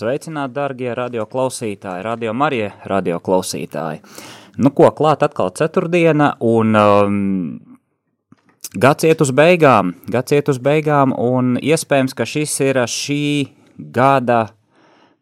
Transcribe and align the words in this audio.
Sveicināti, 0.00 0.54
darbie 0.56 0.94
radio 0.96 1.26
klausītāji, 1.28 2.00
radio 2.06 2.32
Marija, 2.32 2.70
radio 2.88 3.18
klausītāji. 3.20 3.98
Nu, 4.56 4.70
ko 4.72 4.88
klāt 4.96 5.20
atkal 5.26 5.50
ceturtdiena, 5.52 6.30
un 6.40 6.78
um, 6.78 7.18
gads 8.80 9.04
iet 9.04 9.20
uz 9.20 9.32
beigām, 9.36 9.92
gads 10.08 10.32
iet 10.32 10.48
uz 10.48 10.60
beigām, 10.62 11.12
un 11.12 11.58
iespējams, 11.60 12.16
ka 12.16 12.24
šis 12.24 12.54
ir 12.64 12.80
šī 12.88 13.20
gada 13.92 14.40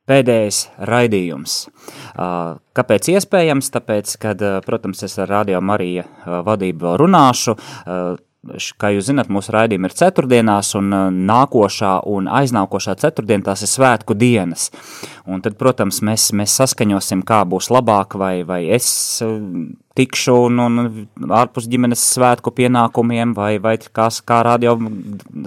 pēdējais 0.07 0.61
raidījums. 0.87 1.59
Uh, 2.15 2.63
kāpēc 2.79 3.11
iespējams? 3.17 3.73
Tāpēc, 3.75 4.15
kad, 4.23 4.47
uh, 4.47 4.61
protams, 4.63 5.03
es 5.09 5.19
ar 5.19 5.33
Radio 5.41 5.59
Marija 5.59 6.07
uh, 6.07 6.39
vadību 6.47 6.95
runāšu, 7.03 7.59
Kā 8.81 8.93
jūs 8.95 9.09
zināt, 9.11 9.31
mūsu 9.33 9.53
raidījumi 9.55 9.91
ir 9.91 9.97
ceturtdienās, 9.99 10.75
un 10.79 10.93
nākošā 11.29 11.95
un 12.09 12.31
aiznākošā 12.41 12.97
ceturtdiena 13.03 13.51
tās 13.51 13.65
ir 13.67 13.73
svētku 13.73 14.17
dienas. 14.19 14.69
Un 15.29 15.43
tad, 15.45 15.59
protams, 15.61 16.01
mēs, 16.07 16.31
mēs 16.37 16.57
saskaņosim, 16.63 17.25
kā 17.29 17.43
būs 17.49 17.71
labāk, 17.75 18.19
vai, 18.21 18.35
vai 18.49 18.63
es 18.75 18.89
tikšu 19.99 20.35
un, 20.47 20.63
un 20.63 21.33
ārpus 21.35 21.67
ģimenes 21.71 22.03
svētku 22.15 22.53
pienākumiem, 22.55 23.35
vai, 23.37 23.57
vai 23.63 23.77
kas, 23.79 24.21
kā 24.27 24.41
radio 24.47 24.77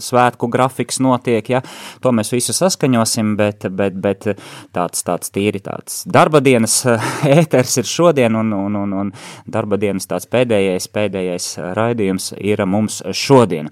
svētku 0.01 0.49
grafiks 0.51 0.99
notiek, 1.03 1.53
ja, 1.53 1.61
to 2.03 2.11
mēs 2.15 2.33
visu 2.33 2.55
saskaņosim, 2.55 3.35
bet, 3.39 3.67
bet, 3.77 3.97
bet 4.01 4.27
tāds, 4.75 5.05
tāds 5.07 5.31
tīri 5.33 5.61
tāds 5.63 6.03
darba 6.11 6.41
dienas 6.43 6.81
ēters 7.37 7.77
ir 7.81 7.89
šodien, 7.89 8.35
un, 8.37 8.51
un, 8.57 8.77
un, 8.83 8.95
un 9.03 9.13
darba 9.49 9.79
dienas 9.81 10.09
tāds 10.09 10.27
pēdējais, 10.31 10.89
pēdējais 10.93 11.49
raidījums 11.77 12.31
ir 12.37 12.65
mums 12.67 13.01
šodien. 13.15 13.71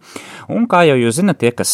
Un 0.49 0.67
kā 0.71 0.85
jau 0.87 0.97
jūs 0.99 1.19
zinat, 1.19 1.41
tie, 1.41 1.51
kas 1.55 1.73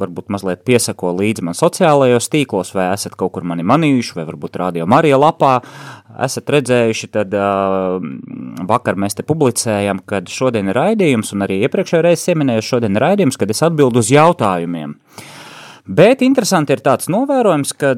varbūt 0.00 0.32
mazliet 0.32 0.64
piesako 0.66 1.12
līdzi 1.20 1.44
man 1.46 1.56
sociālajos 1.58 2.30
tīklos, 2.32 2.72
vai 2.76 2.88
esat 2.94 3.16
kaut 3.18 3.34
kur 3.36 3.46
mani 3.46 3.66
manījuši, 3.66 4.16
vai 4.18 4.26
varbūt 4.28 4.58
radio 4.62 4.88
Marija 4.90 5.18
lapā, 5.20 5.58
esat 6.26 6.50
redzējuši, 6.56 7.10
tad 7.14 7.34
uh, 7.36 7.98
vakar 8.68 8.98
mēs 9.00 9.18
te 9.18 9.24
publicējam, 9.26 10.02
kad 10.08 10.30
šodien 10.32 10.70
ir 10.70 10.78
raidījums, 10.78 11.32
un 11.34 11.46
arī 11.46 11.62
iepriekšējā 11.66 12.04
reizē 12.06 12.36
pieminēju, 12.36 12.64
šodien 12.64 12.96
ir 12.96 13.04
raidījums, 13.06 13.40
kad 13.40 13.50
es 13.50 13.64
atbildu 13.66 14.02
uz 14.04 14.12
jautājumiem. 14.12 14.94
Bet 15.86 16.22
interesanti 16.26 16.74
ir 16.74 16.82
tāds 16.82 17.06
novērojums, 17.12 17.72
ka 17.78 17.92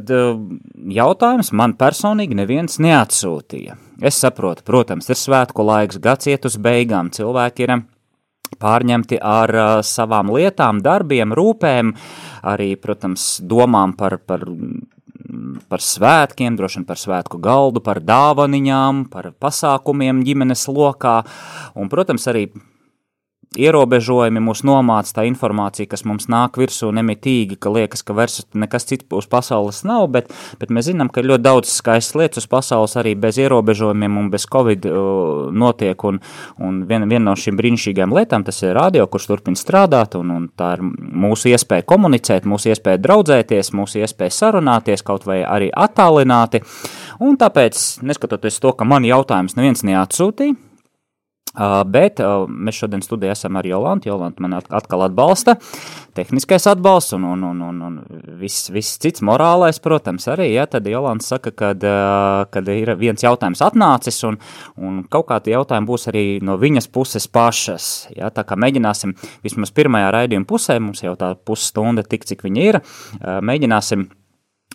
jautājums 0.92 1.52
man 1.56 1.72
personīgi 1.80 2.36
neviens 2.36 2.77
neatsūtīja. 2.84 3.78
Es 4.05 4.18
saprotu, 4.20 4.62
protams, 4.66 5.08
ir 5.08 5.16
svētku 5.16 5.64
laiks, 5.64 5.96
gads 6.02 6.28
iet 6.28 6.44
uz 6.44 6.58
beigām, 6.60 7.08
cilvēki 7.10 7.64
ir 7.64 7.74
pārņemti 8.60 9.18
ar 9.24 9.55
uh, 9.55 9.72
savām 9.84 10.30
lietām, 10.33 10.83
darbiem, 10.84 11.33
rūpēm, 11.36 11.94
arī, 12.48 12.74
protams, 12.80 13.38
domām 13.44 13.96
par, 13.96 14.18
par 14.24 14.46
par 15.68 15.82
svētkiem, 15.84 16.56
droši 16.58 16.80
vien 16.80 16.88
par 16.88 17.00
svētku 17.00 17.41
galdu, 17.42 17.82
par 17.84 18.00
dāvaniņām, 18.04 19.06
par 19.12 19.30
pasākumiem 19.40 20.24
ģimenes 20.27 20.67
lokā, 20.70 21.20
un, 21.78 21.90
protams, 21.92 22.27
arī 22.30 22.48
ierobežojumi 23.57 24.42
mūs 24.45 24.61
nomāca 24.67 25.14
tā 25.19 25.25
informācija, 25.29 25.89
kas 25.89 26.05
mums 26.05 26.27
nāk 26.29 26.59
virsū 26.61 26.91
nemitīgi, 26.92 27.57
ka 27.57 27.73
liekas, 27.73 28.03
ka 28.05 28.13
vairs 28.17 28.42
nekas 28.53 28.85
cits 28.91 29.09
uz 29.17 29.29
pasaules 29.31 29.81
nav, 29.89 30.05
bet, 30.13 30.29
bet 30.61 30.73
mēs 30.75 30.91
zinām, 30.91 31.09
ka 31.13 31.25
ļoti 31.25 31.45
daudz 31.47 31.73
skaistas 31.73 32.19
lietas 32.19 32.45
uz 32.45 32.48
pasaules 32.51 32.97
arī 33.01 33.14
bez 33.19 33.41
ierobežojumiem 33.41 34.20
un 34.20 34.29
bez 34.33 34.45
covid 34.51 34.85
uh, 34.91 35.48
notiek, 35.48 36.05
un, 36.05 36.20
un 36.61 36.83
viena 36.91 37.09
vien 37.09 37.25
no 37.25 37.36
šīm 37.39 37.57
brīnišķīgām 37.61 38.13
lietām 38.19 38.45
tas 38.45 38.61
ir 38.67 38.77
radio, 38.77 39.09
kurš 39.09 39.31
turpina 39.33 39.59
strādāt, 39.59 40.19
un, 40.20 40.35
un 40.35 40.47
tā 40.53 40.75
ir 40.77 40.85
mūsu 40.85 41.53
iespēja 41.55 41.89
komunicēt, 41.89 42.48
mūsu 42.48 42.75
iespēja 42.75 43.01
draudzēties, 43.01 43.73
mūsu 43.73 44.05
iespēja 44.05 44.36
sarunāties, 44.42 45.07
kaut 45.07 45.25
vai 45.29 45.41
arī 45.48 45.73
attālināti, 45.73 46.61
un 47.25 47.41
tāpēc, 47.41 48.03
neskatoties 48.05 48.61
to, 48.61 48.77
ka 48.77 48.89
man 48.89 49.09
jautājums 49.09 49.57
neviens 49.57 49.86
neatsūtīja, 49.89 50.67
bet 51.91 52.20
mēs 52.48 52.80
šodien 52.83 53.02
studijā 53.05 53.35
esam 53.35 53.58
ar 53.58 53.67
Jolantu. 53.67 54.11
Jolanta 54.13 54.45
man 54.45 54.58
atkal 54.58 55.05
atbalsta. 55.08 55.57
Tehniskais 56.19 56.67
atbalsts 56.67 57.14
un, 57.14 57.24
un, 57.29 57.42
un, 57.46 57.61
un, 57.63 57.80
un 57.86 57.98
viss, 58.41 58.70
viss 58.74 58.98
cits 58.98 59.23
morālais, 59.23 59.79
protams, 59.83 60.27
arī. 60.33 60.48
Ja, 60.55 60.67
tad 60.70 60.89
Jolanta 60.91 61.27
saka, 61.27 61.52
kad, 61.55 61.85
kad 62.55 62.70
ir 62.74 62.95
viens 62.98 63.23
jautājums 63.23 63.63
atnācis 63.64 64.18
un, 64.27 64.41
un 64.83 65.02
kaut 65.11 65.29
kādi 65.30 65.55
jautājumi 65.55 65.91
būs 65.91 66.08
arī 66.11 66.24
no 66.42 66.58
viņas 66.58 66.91
puses 66.95 67.29
pašas. 67.30 68.08
Ja, 68.17 68.33
tā 68.35 68.47
kā 68.48 68.58
mēģināsim 68.58 69.14
vismaz 69.47 69.74
pirmajā 69.77 70.11
raidījuma 70.14 70.48
pusē, 70.48 70.80
mums 70.83 71.05
jau 71.05 71.14
tā 71.18 71.35
pusstunda 71.39 72.02
tik, 72.02 72.27
cik 72.27 72.47
viņa 72.47 72.67
ir, 72.73 72.80
mēģināsim 73.23 74.08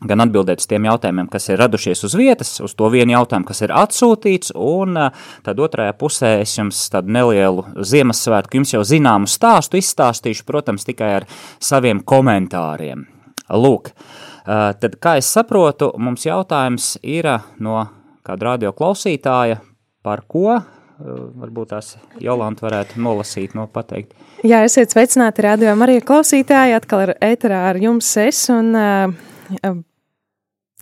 gan 0.08 0.24
atbildēt 0.26 0.62
uz 0.64 0.68
tiem 0.70 0.88
jautājumiem, 0.88 1.30
kas 1.32 1.50
ir 1.50 1.60
radušies 1.62 2.04
uz 2.08 2.16
vietas, 2.18 2.54
uz 2.64 2.76
to 2.78 2.90
vienu 2.94 3.16
jautājumu, 3.16 3.48
kas 3.50 3.64
ir 3.66 3.74
atsūtīts, 3.78 4.54
un 4.60 5.00
eh, 5.00 5.24
tad 5.46 5.62
otrajā 5.64 5.96
pusē 6.00 6.36
es 6.42 6.56
jums 6.58 6.82
tādu 6.94 7.14
nelielu 7.16 7.66
Ziemassvētku, 7.78 8.60
jums 8.60 8.76
jau 8.76 8.84
zināmu 8.88 9.30
stāstu 9.32 9.80
izstāstīšu, 9.82 10.46
protams, 10.50 10.88
tikai 10.88 11.14
ar 11.22 11.28
saviem 11.64 12.04
komentāriem. 12.08 13.08
Lūk, 13.54 13.92
eh, 13.94 14.70
tad, 14.80 15.00
kā 15.04 15.18
es 15.22 15.32
saprotu, 15.32 15.94
mums 15.98 16.28
jautājums 16.28 16.96
ir 17.02 17.30
eh, 17.38 17.52
no 17.64 17.82
kāda 18.24 18.54
radio 18.54 18.76
klausītāja, 18.76 19.60
par 20.04 20.24
ko 20.28 20.62
varbūt 21.04 21.74
tās 21.74 21.96
Jolanta 22.22 22.68
varētu 22.68 23.02
nolasīt, 23.04 23.56
no 23.58 23.66
pateikt. 23.72 24.14
Jā, 24.46 24.62
esiet 24.68 24.94
sveicināti 24.94 25.44
radio 25.46 25.74
Marija 25.80 26.04
klausītāji, 26.06 26.76
atkal 26.78 27.08
ar 27.08 27.14
ēterā 27.24 27.64
ar 27.72 27.80
jums 27.82 28.10
es, 28.22 28.46
un 28.54 28.72
uh, 28.78 29.74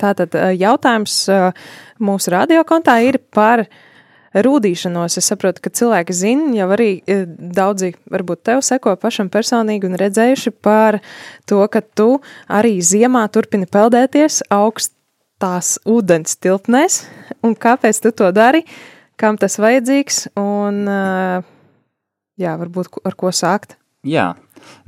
Tātad 0.02 0.36
jautājums 0.58 1.16
mūsu 2.02 2.34
radiokontā 2.34 2.98
ir 3.06 3.20
par 3.34 3.66
rūdīšanos. 4.32 5.18
Es 5.20 5.28
saprotu, 5.28 5.64
ka 5.66 5.74
cilvēki 5.76 6.16
zina, 6.16 6.52
jau 6.56 6.70
arī 6.74 6.90
daudzi 7.28 7.92
varbūt 8.12 8.46
tev 8.48 8.64
seko 8.66 8.96
pašam 9.00 9.30
personīgi 9.32 9.90
un 9.90 10.00
redzējuši 10.00 10.54
par 10.64 11.02
to, 11.50 11.60
ka 11.72 11.84
tu 11.84 12.16
arī 12.48 12.78
ziemā 12.86 13.26
turpini 13.34 13.68
peldēties 13.70 14.42
augstās 14.56 15.76
ūdens 15.90 16.40
tilpnēs, 16.40 17.04
un 17.44 17.58
kāpēc 17.60 18.02
tu 18.06 18.14
to 18.16 18.32
dari, 18.36 18.64
kam 19.20 19.38
tas 19.42 19.60
vajadzīgs, 19.62 20.32
un 20.40 20.86
jā, 22.40 22.56
varbūt 22.64 23.04
ar 23.06 23.20
ko 23.20 23.36
sākt. 23.36 23.76
Jā, 24.08 24.32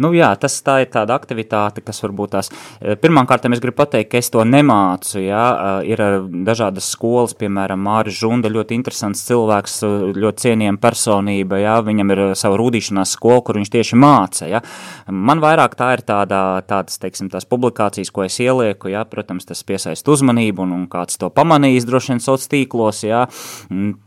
Nu, 0.02 0.14
jā, 0.16 0.32
tas 0.40 0.56
tā 0.66 0.82
ir 0.84 0.92
tāda 0.94 1.18
aktivitāte, 1.18 1.84
kas 1.86 2.04
varbūt 2.04 2.36
tās. 2.36 2.52
E, 2.80 2.98
Pirmkārt, 3.00 3.48
es 3.50 3.64
gribu 3.64 3.82
pateikt, 3.82 4.12
ka 4.12 4.22
es 4.22 4.30
to 4.34 4.44
nemācu. 4.48 5.22
Jā, 5.24 5.46
e, 5.82 5.94
ir 5.94 6.04
dažādas 6.46 6.90
skolas, 6.94 7.36
piemēram, 7.40 7.82
Mārcis 7.84 8.20
Žunda, 8.22 8.52
ļoti 8.54 8.78
interesants 8.78 9.24
cilvēks, 9.28 9.80
ļoti 10.18 10.48
cienījama 10.48 10.82
personība. 10.84 11.60
Jā, 11.62 11.80
viņam 11.86 12.14
ir 12.14 12.24
sava 12.40 12.60
rūdīšanās 12.62 13.16
skola, 13.18 13.42
kur 13.46 13.60
viņš 13.60 13.74
tieši 13.74 14.00
māca. 14.00 14.50
Jā. 14.52 14.64
Man 15.08 15.42
vairāk 15.44 15.78
tā 15.80 15.94
ir 15.98 16.06
tāda, 16.06 16.62
tādas, 16.68 17.00
teiksim, 17.02 17.32
tās 17.34 17.48
publikācijas, 17.50 18.12
ko 18.14 18.26
es 18.28 18.40
ielieku. 18.44 18.92
Jā, 18.94 19.06
protams, 19.10 19.48
tas 19.50 19.64
piesaist 19.68 20.08
uzmanību, 20.08 20.66
un, 20.68 20.76
un 20.78 20.86
kāds 20.92 21.20
to 21.22 21.32
pamanījis 21.34 21.88
droši 21.90 22.14
vien 22.14 22.24
sociālos 22.24 22.52
tīklos. 22.52 23.04
Jā. 23.08 23.26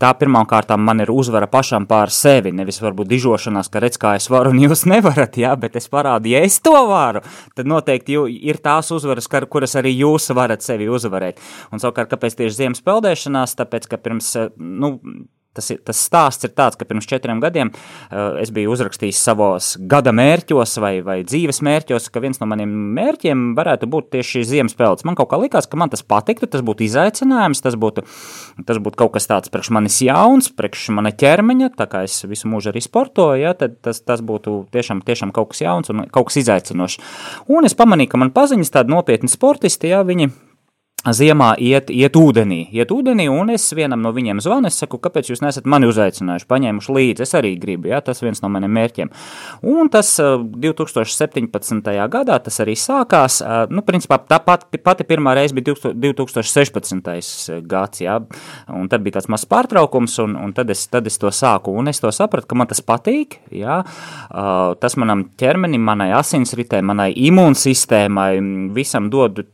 Tā 0.01 0.13
pirmkārt 0.19 0.73
man 0.79 1.03
ir 1.05 1.13
uzvara 1.13 1.49
pašam 1.51 1.87
pār 1.89 2.13
sevi, 2.13 2.53
nevis 2.55 2.81
varbūt 2.83 3.11
dižošanās, 3.11 3.71
ka 3.73 3.83
redz, 3.83 3.99
kā 4.01 4.17
es 4.21 4.29
varu 4.33 4.53
un 4.55 4.63
jūs 4.63 4.87
nevarat. 4.89 5.39
Jā, 5.41 5.56
bet 5.61 5.79
es 5.81 5.89
parādu, 5.93 6.31
ja 6.33 6.43
es 6.47 6.59
to 6.65 6.75
varu, 6.91 7.23
tad 7.57 7.71
noteikti 7.71 8.19
ir 8.49 8.61
tās 8.65 8.91
uzvaras, 8.95 9.29
kuras 9.29 9.77
arī 9.79 9.95
jūs 9.97 10.31
varat 10.37 10.65
sevi 10.65 10.89
uzvarēt. 10.93 11.41
Un 11.73 11.83
savukārt, 11.83 12.13
kāpēc 12.13 12.39
tieši 12.39 12.61
ziemas 12.61 12.85
peldēšanās? 12.87 13.57
Tāpēc, 13.59 13.89
ka 13.91 14.01
pirms, 14.01 14.33
nu, 14.57 14.97
Tas, 15.57 15.71
ir, 15.73 15.81
tas 15.87 16.01
stāsts 16.09 16.47
ir 16.47 16.53
tāds, 16.57 16.77
ka 16.79 16.87
pirms 16.89 17.09
četriem 17.09 17.41
gadiem 17.43 17.73
uh, 17.73 18.37
es 18.43 18.53
biju 18.55 18.75
uzrakstījis 18.75 19.23
savos 19.29 19.73
gada 19.91 20.13
mērķos 20.17 20.77
vai, 20.83 20.95
vai 21.07 21.19
dzīves 21.27 21.63
mērķos, 21.65 22.11
ka 22.13 22.23
viens 22.25 22.41
no 22.43 22.49
maniem 22.51 22.73
mērķiem 22.97 23.49
varētu 23.57 23.89
būt 23.91 24.11
tieši 24.17 24.45
ziemas 24.49 24.77
pelds. 24.77 25.07
Man 25.09 25.19
kaut 25.19 25.31
kā 25.33 25.41
likās, 25.41 25.69
ka 25.71 25.81
man 25.81 25.93
tas 25.93 26.05
patiktu, 26.07 26.49
tas 26.51 26.65
būtu 26.67 26.87
izaicinājums, 26.87 27.63
tas 27.65 27.79
būtu, 27.81 28.05
tas 28.69 28.81
būtu 28.83 29.01
kaut 29.01 29.15
kas 29.17 29.29
tāds 29.31 29.53
priekš 29.53 29.73
manis 29.77 29.99
jauns, 30.05 30.51
priekš 30.53 30.91
mana 30.97 31.13
ķermeņa, 31.17 31.73
tā 31.79 31.89
kā 31.91 32.05
es 32.07 32.19
visu 32.29 32.51
mūžu 32.53 32.73
arī 32.73 32.85
sportoju, 32.85 33.41
ja, 33.43 33.55
tad 33.59 33.79
tas, 33.85 34.03
tas 34.05 34.25
būtu 34.25 34.67
tiešām, 34.75 35.03
tiešām 35.07 35.33
kaut 35.37 35.55
kas 35.55 35.65
jauns 35.65 35.93
un 35.93 36.07
kaut 36.13 36.31
kas 36.31 36.43
izaicinošs. 36.45 37.01
Un 37.53 37.69
es 37.69 37.77
pamanīju, 37.79 38.13
ka 38.13 38.21
man 38.21 38.35
paziņas 38.37 38.75
tādi 38.75 38.95
nopietni 38.95 39.33
sportisti, 39.33 39.93
ja 39.95 40.05
viņi 40.07 40.31
ziemā 41.15 41.53
iet, 41.63 41.91
iet 41.95 42.17
ūdenī, 42.19 42.67
iet 42.75 42.91
ūdenī, 42.91 43.29
un 43.31 43.53
es 43.55 43.69
vienam 43.77 44.03
no 44.03 44.11
viņiem 44.15 44.41
zvanu, 44.43 44.71
es 44.71 44.79
saku, 44.81 44.99
kāpēc 45.03 45.31
jūs 45.31 45.43
nesat 45.45 45.69
mani 45.69 45.87
uzaicinājuši, 45.91 46.49
paņēmuši 46.51 46.97
līdzi, 46.97 47.25
es 47.27 47.35
arī 47.39 47.53
gribu, 47.61 47.91
jā, 47.93 48.01
tas 48.05 48.23
viens 48.25 48.43
no 48.43 48.51
maniem 48.53 48.73
mērķiem. 48.75 49.13
Un 49.71 49.91
tas 49.93 50.17
2017. 50.19 51.93
gadā 52.13 52.39
tas 52.43 52.61
arī 52.65 52.77
sākās, 52.81 53.39
nu, 53.71 53.85
principā 53.87 54.19
tā 54.27 54.41
pati, 54.43 54.81
pati 54.83 55.07
pirmā 55.07 55.37
reize 55.39 55.55
bija 55.57 55.77
2016. 55.79 57.63
gads, 57.67 58.03
jā, 58.03 58.19
un 58.75 58.91
tad 58.91 59.07
bija 59.07 59.21
tāds 59.21 59.31
mazs 59.33 59.49
pārtraukums, 59.51 60.19
un, 60.25 60.39
un 60.41 60.55
tad, 60.57 60.71
es, 60.75 60.87
tad 60.91 61.07
es 61.07 61.21
to 61.23 61.31
sāku, 61.35 61.75
un 61.77 61.93
es 61.93 62.03
to 62.03 62.11
sapratu, 62.15 62.51
ka 62.51 62.59
man 62.59 62.71
tas 62.71 62.83
patīk, 62.83 63.41
jā, 63.55 63.83
tas 64.83 64.99
manam 64.99 65.29
ķermenim, 65.39 65.83
manai 65.87 66.11
asinsritē, 66.19 66.83
manai 66.87 67.13
imūnsistēmai, 67.29 68.33
visam 68.77 69.11
dod 69.13 69.45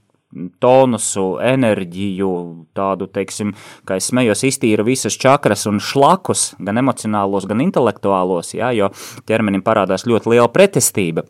tonusu, 0.63 1.27
enerģiju, 1.45 2.31
tādu, 2.77 3.09
teiksim, 3.13 3.53
kā 3.89 3.99
es 4.01 4.09
smējos, 4.13 4.47
iztīra 4.49 4.87
visas 4.87 5.19
čakras 5.21 5.67
un 5.71 5.83
šlakus, 5.83 6.53
gan 6.63 6.81
emocionālos, 6.83 7.49
gan 7.51 7.65
intelektuālos, 7.65 8.55
jā, 8.57 8.73
jo 8.77 8.91
ķermenim 9.29 9.65
parādās 9.67 10.07
ļoti 10.09 10.35
liela 10.35 10.51
pretestība 10.53 11.27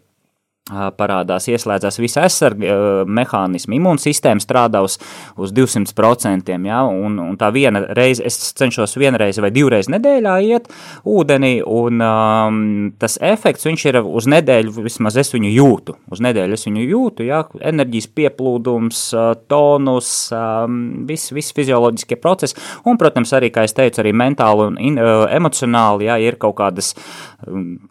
parādās, 0.70 1.49
ieslēdzās 1.50 1.99
visi 1.99 2.20
aizsarga 2.23 3.03
mehānismi, 3.11 3.81
imūnsistēma 3.81 4.43
strādā 4.43 4.82
uz, 4.87 4.94
uz 5.35 5.50
200%, 5.50 6.55
ja, 6.69 6.82
un, 6.87 7.17
un 7.19 7.35
tā 7.38 7.49
viena 7.50 7.82
reize, 7.99 8.23
es 8.23 8.38
cenšos 8.55 8.94
vienreiz 9.00 9.41
vai 9.43 9.50
divreiz 9.50 9.91
nedēļā 9.91 10.37
iet 10.47 10.69
ūdenī, 11.03 11.56
un 11.67 12.05
um, 12.06 12.61
tas 13.03 13.19
efekts, 13.19 13.67
viņš 13.67 13.87
ir 13.91 13.99
uz 14.06 14.29
nedēļu, 14.31 14.76
vismaz 14.87 15.19
es 15.19 15.35
viņu 15.35 15.50
jūtu, 15.50 15.97
uz 16.14 16.23
nedēļu 16.23 16.55
es 16.55 16.67
viņu 16.69 16.87
jūtu, 16.87 17.26
ja, 17.26 17.43
enerģijas 17.73 18.06
pieplūdums, 18.15 19.03
tonus, 19.50 20.12
um, 20.37 20.79
visi 21.11 21.35
vis 21.35 21.50
fizioloģiskie 21.58 22.20
procesi, 22.23 22.58
un, 22.87 23.00
protams, 23.03 23.35
arī, 23.35 23.50
kā 23.50 23.67
es 23.67 23.75
teicu, 23.75 24.05
arī 24.05 24.15
mentāli 24.15 24.70
un 24.70 24.79
in, 24.79 25.03
uh, 25.03 25.26
emocionāli, 25.26 26.06
ja, 26.06 26.20
ir 26.23 26.38
kaut 26.38 26.61
kādas, 26.62 26.94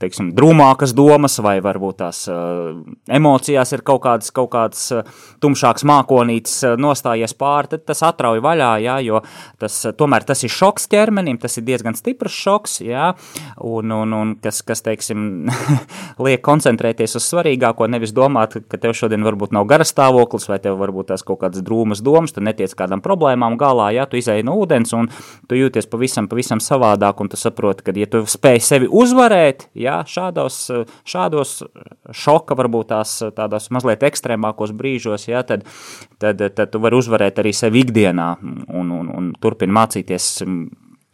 teiksim, 0.02 0.32
drūmākas 0.36 0.94
domas, 0.96 1.38
vai 1.44 1.58
varbūt 1.64 1.98
tās 2.02 2.24
uh, 2.32 2.72
emocijās 3.12 3.74
ir 3.76 3.84
kaut 3.88 4.02
kāds, 4.06 4.32
kaut 4.36 4.52
kāds 4.54 4.84
eh, 4.96 5.08
tumšāks 5.44 5.84
mākonītis 5.88 6.56
eh, 6.68 6.76
nostājies 6.80 7.34
pāri, 7.38 7.74
tad 7.74 7.84
tas 7.90 8.04
atrauj 8.08 8.42
vaļā, 8.44 8.72
jā, 8.86 8.98
jo 9.06 9.22
tas, 9.62 9.76
tomēr 9.98 10.26
tas 10.28 10.44
ir 10.46 10.54
šoks 10.54 10.88
ķermenim, 10.92 11.40
tas 11.42 11.58
ir 11.60 11.66
diezgan 11.68 11.98
stiprs 11.98 12.38
šoks, 12.46 12.78
jā, 12.86 13.12
un, 13.68 13.92
un, 13.92 14.16
un 14.16 14.34
kas, 14.42 14.62
kas 14.68 14.84
teiksim, 14.86 15.50
liek 16.26 16.44
koncentrēties 16.46 17.18
uz 17.20 17.28
svarīgāko, 17.28 17.90
nevis 17.92 18.16
domāt, 18.16 18.56
ka 18.72 18.80
tev 18.82 18.96
šodien 18.98 19.26
varbūt 19.28 19.56
nav 19.56 19.68
garas 19.70 19.92
stāvoklis, 19.92 20.48
vai 20.52 20.62
tev 20.64 20.80
varbūt 20.82 21.12
tās 21.12 21.26
kaut 21.28 21.42
kādas 21.44 21.66
drūmas 21.66 22.04
domas, 22.06 22.36
tu 22.36 22.44
netiec 22.44 22.74
kādām 22.78 23.04
problēmām 23.04 23.60
galā, 23.60 23.92
jā, 23.98 24.08
tu 24.08 24.20
izēji 24.22 24.48
no 24.48 24.56
ūdens, 24.64 24.96
un 24.96 25.12
tu 25.50 25.60
jūties 25.60 25.92
pavisam, 25.92 26.32
pavisam 26.32 26.64
savādāk, 26.64 27.20
un 27.20 27.32
tu 27.32 27.40
saproti, 27.40 27.86
ka, 27.88 27.96
ja 28.00 28.08
tu 28.12 28.24
spēj 28.30 28.64
sevi 28.64 28.88
uzvarēt, 28.88 29.41
jā, 29.78 30.02
šādos, 30.08 30.60
šādos 31.08 31.58
šoka 32.12 32.52
ka 32.52 32.58
varbūt 32.60 32.92
tās 32.92 33.16
tādos 33.38 33.70
mazliet 33.72 34.04
ekstrēmākos 34.04 34.74
brīžos, 34.78 35.28
ja, 35.30 35.44
tad, 35.48 35.64
tad, 36.20 36.42
tad 36.56 36.72
tu 36.74 36.82
vari 36.84 36.98
uzvarēt 37.00 37.40
arī 37.42 37.54
sevi 37.56 37.86
ikdienā 37.86 38.30
un, 38.42 38.92
un, 38.92 39.12
un 39.16 39.30
turpini 39.42 39.76
mācīties 39.78 40.32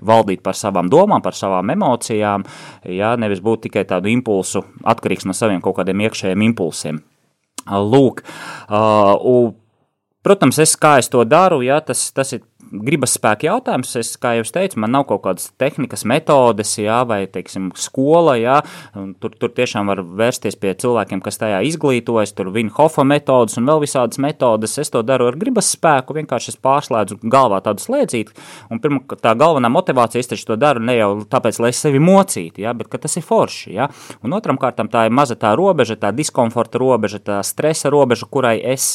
valdīt 0.07 0.43
par 0.45 0.57
savām 0.57 0.89
domām, 0.93 1.21
par 1.25 1.37
savām 1.37 1.73
emocijām, 1.73 2.45
ja, 2.85 3.15
nevis 3.17 3.41
būt 3.43 3.67
tikai 3.67 3.85
tādu 3.89 4.11
impulsu 4.13 4.63
atkarīgs 4.85 5.25
no 5.25 5.35
saviem 5.37 5.61
kaut 5.63 5.79
kādiem 5.79 6.05
iekšējiem 6.05 6.45
impulsiem. 6.51 7.01
Lūk, 7.67 8.21
uh, 8.71 9.49
protams, 10.23 10.59
es 10.63 10.77
kā 10.79 10.97
es 11.01 11.09
to 11.11 11.25
daru, 11.27 11.63
ja, 11.65 11.81
tas, 11.83 12.05
tas 12.15 12.37
ir 12.37 12.45
gribas 12.71 13.15
spēka 13.17 13.47
jautājums. 13.47 13.93
Es, 13.99 14.13
kā 14.21 14.33
jau 14.37 14.45
teicu, 14.53 14.79
man 14.83 14.93
nav 14.93 15.05
kaut 15.09 15.23
kādas 15.25 15.49
tehnikas, 15.59 16.03
metodes, 16.09 16.73
jā, 16.79 16.99
vai, 17.07 17.21
teiksim, 17.31 17.69
skola, 17.77 18.35
jā, 18.39 18.57
tur, 19.21 19.35
tur 19.39 19.53
tiešām 19.55 19.89
var 19.91 20.01
vērsties 20.03 20.57
pie 20.59 20.73
cilvēkiem, 20.79 21.21
kas 21.23 21.39
tajā 21.41 21.61
izglītojas, 21.69 22.33
tur 22.37 22.51
viņa 22.55 22.73
hofa 22.77 23.05
metodas 23.07 23.57
un 23.59 23.69
vēl 23.69 23.83
visādas 23.85 24.21
metodas. 24.23 24.77
Es 24.81 24.91
to 24.93 25.03
daru 25.05 25.29
ar 25.31 25.39
gribas 25.39 25.71
spēku, 25.75 26.17
vienkārši 26.17 26.53
es 26.53 26.59
pārslēdzu 26.63 27.19
galvā 27.23 27.61
tādu 27.65 27.83
slēdzīti, 27.83 28.35
un 28.73 28.83
pirmā 28.83 29.19
tā 29.21 29.33
galvenā 29.37 29.71
motivācija, 29.73 30.25
es 30.25 30.45
to 30.47 30.59
daru 30.59 30.83
ne 30.83 30.97
jau 30.97 31.11
tāpēc, 31.29 31.61
lai 31.63 31.71
es 31.73 31.81
sevi 31.83 32.01
mocītu, 32.03 32.63
jā, 32.65 32.75
bet 32.77 32.91
tas 32.97 33.17
ir 33.19 33.25
forši, 33.25 33.73
jā. 33.77 33.89
Un 34.25 34.35
otram 34.37 34.59
kārtam 34.61 34.91
tā 34.91 35.05
ir 35.07 35.15
maza 35.15 35.37
tā 35.39 35.53
robeža, 35.57 35.97
tā 35.99 36.11
diskomforta 36.15 36.81
robeža, 36.81 37.21
tā 37.23 37.39
stresa 37.45 37.91
robeža, 37.93 38.27
kurai 38.31 38.57
es 38.59 38.93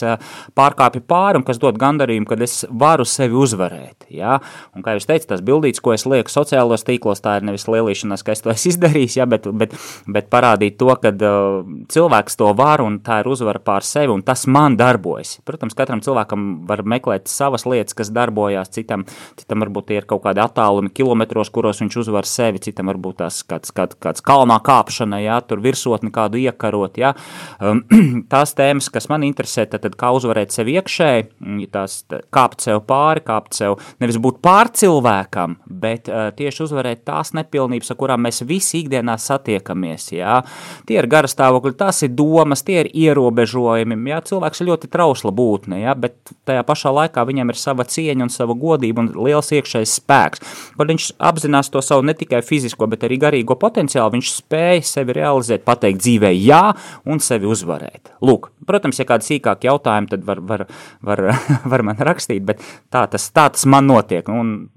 pārkāpju 0.59 1.05
pāri 1.09 1.41
un 1.41 1.47
kas 1.47 1.61
dod 1.63 1.79
gandarījumu, 1.81 2.29
kad 2.29 2.43
es 2.45 2.63
varu 2.69 3.07
sevi 3.09 3.39
uzvarēt 3.39 3.62
uzvarēt. 3.63 4.07
Ja? 4.11 4.41
Un, 4.75 4.83
kā 4.83 4.97
jūs 4.97 5.07
teicat, 5.07 5.29
tas 5.33 5.43
bildīts, 5.45 5.81
ko 5.83 5.95
es 5.95 6.05
lieku 6.07 6.31
sociālos 6.31 6.85
tīklos, 6.87 7.23
tā 7.23 7.39
ir 7.39 7.47
nevis 7.47 7.67
lielīšanās, 7.71 8.23
ka 8.25 8.35
es 8.35 8.43
to 8.43 8.53
esmu 8.53 8.71
izdarījis, 8.73 9.17
ja? 9.21 9.27
bet, 9.27 9.47
bet, 9.47 9.75
bet 10.07 10.31
parādīt 10.33 10.79
to, 10.81 10.91
ka 11.03 11.13
uh, 11.13 11.63
cilvēks 11.93 12.39
to 12.39 12.53
var 12.59 12.83
un 12.83 13.01
tā 13.05 13.21
ir 13.23 13.31
uzvara 13.31 13.63
pār 13.63 13.87
sevi, 13.87 14.13
un 14.13 14.23
tas 14.23 14.47
man 14.47 14.77
darbojas. 14.77 15.39
Protams, 15.47 15.77
katram 15.79 16.03
cilvēkam 16.05 16.65
var 16.69 16.85
meklēt 16.85 17.31
savas 17.31 17.67
lietas, 17.69 17.97
kas 17.99 18.13
darbojās, 18.15 18.73
citam, 18.75 19.07
citam 19.39 19.65
varbūt 19.65 19.95
ir 19.95 20.09
kaut 20.09 20.25
kādi 20.27 20.43
attālumi 20.43 20.93
kilometros, 20.95 21.53
kuros 21.53 21.83
viņš 21.83 22.01
uzvar 22.05 22.29
sevi, 22.29 22.63
citam 22.63 22.91
varbūt 22.93 23.21
tās 23.23 23.43
kāds, 23.47 23.73
kāds, 23.75 23.99
kāds 24.03 24.25
kalnā 24.25 24.59
kāpšana, 24.65 25.23
ja? 25.23 25.41
tur 25.47 25.63
virsotni 25.65 26.13
kādu 26.15 26.41
iekarot. 26.43 26.99
Ja? 27.01 27.15
Um, 27.61 27.85
tās 28.33 28.57
tēmas, 28.59 28.91
kas 28.93 29.09
man 29.13 29.27
interesē, 29.27 29.67
tad, 29.71 29.85
tad 29.87 29.97
kā 29.99 30.13
uzvarēt 30.15 30.55
sevi 30.55 30.77
iekšēji, 30.79 31.29
tās 31.73 32.03
kāpt 32.33 32.65
sev 32.65 32.83
pāri, 32.89 33.23
kāpt 33.43 33.57
sev, 33.59 33.79
nevis 34.01 34.19
būt 34.23 34.41
pārcilvēkam, 34.45 35.59
bet 35.67 36.09
uh, 36.09 36.31
tieši 36.37 36.65
uzvarēt 36.67 37.05
tās 37.05 37.33
nepilnības, 37.35 37.91
ar 37.91 37.99
kurām 37.99 38.23
mēs 38.27 38.43
visi 38.47 38.83
ikdienā 38.83 39.19
satiekamies. 39.19 40.13
Jā. 40.13 40.43
Tie 40.87 40.99
ir 40.99 41.09
garastāvokļi, 41.11 41.75
tās 41.79 42.03
ir 42.07 42.15
domas, 42.15 42.63
tie 42.63 42.83
ir 42.85 42.91
ierobežojumi. 42.93 43.99
Jā. 44.11 44.21
Cilvēks 44.29 44.63
ir 44.63 44.71
ļoti 44.71 44.91
trausla 44.93 45.33
būtne, 45.35 45.83
jā, 45.83 45.95
bet 45.99 46.35
tajā 46.47 46.63
pašā 46.67 46.93
laikā 46.95 47.25
viņam 47.27 47.53
ir 47.53 47.59
sava 47.59 47.87
cieņa 47.89 48.27
un 48.27 48.33
sava 48.33 48.57
godība 48.59 49.03
un 49.03 49.13
liels 49.27 49.53
iekšējs 49.53 49.97
spēks. 50.01 50.45
Kad 50.79 50.93
viņš 50.93 51.09
apzinās 51.23 51.71
to 51.73 51.83
savu 51.85 52.07
ne 52.07 52.15
tikai 52.19 52.43
fizisko, 52.47 52.89
bet 52.91 53.07
arī 53.07 53.19
garīgo 53.23 53.57
potenciālu, 53.59 54.17
viņš 54.17 54.33
spēj 54.39 54.83
sevi 54.87 55.17
realizēt, 55.19 55.65
pateikt 55.67 56.03
dzīvē 56.03 56.33
jā 56.37 56.63
un 57.09 57.23
sevi 57.23 57.49
uzvarēt. 57.51 58.13
Lūk, 58.23 58.51
protams, 58.69 59.01
ja 59.01 59.07
kādi 59.09 59.29
sīkāki 59.29 59.71
jautājumi, 59.71 60.11
tad 60.13 60.27
var, 60.27 60.43
var, 60.47 60.67
var, 61.03 61.25
var 61.73 61.87
man 61.87 62.03
rakstīt, 62.03 62.45
bet 62.47 62.63
tā 62.93 63.05
tas, 63.11 63.29
tā 63.37 63.49
tas 63.55 63.67
man 63.69 63.91
notiek. 63.91 64.29
Un, 64.33 64.71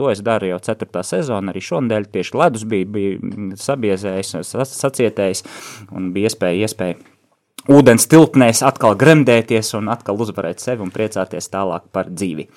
To 0.00 0.08
es 0.08 0.22
daru 0.24 0.48
jau 0.48 0.56
4. 0.64 1.02
sezonā, 1.04 1.52
arī 1.52 1.60
šonadēļ 1.60 2.06
tieši 2.14 2.36
ledus 2.40 2.62
bija, 2.64 2.86
bija 2.88 3.58
sabiezējis, 3.60 4.30
sacietējis 4.72 5.44
un 5.92 6.06
bija 6.14 6.30
iespēja, 6.30 6.64
iespēja 6.64 6.96
ūdens 7.76 8.08
tilpnēs 8.10 8.62
atkal 8.66 8.96
gremdēties 8.98 9.74
un 9.78 9.90
atkal 9.92 10.18
uzvarēt 10.24 10.64
sevi 10.64 10.82
un 10.86 10.94
priecāties 10.94 11.50
tālāk 11.52 11.90
par 11.94 12.08
dzīvi. 12.10 12.48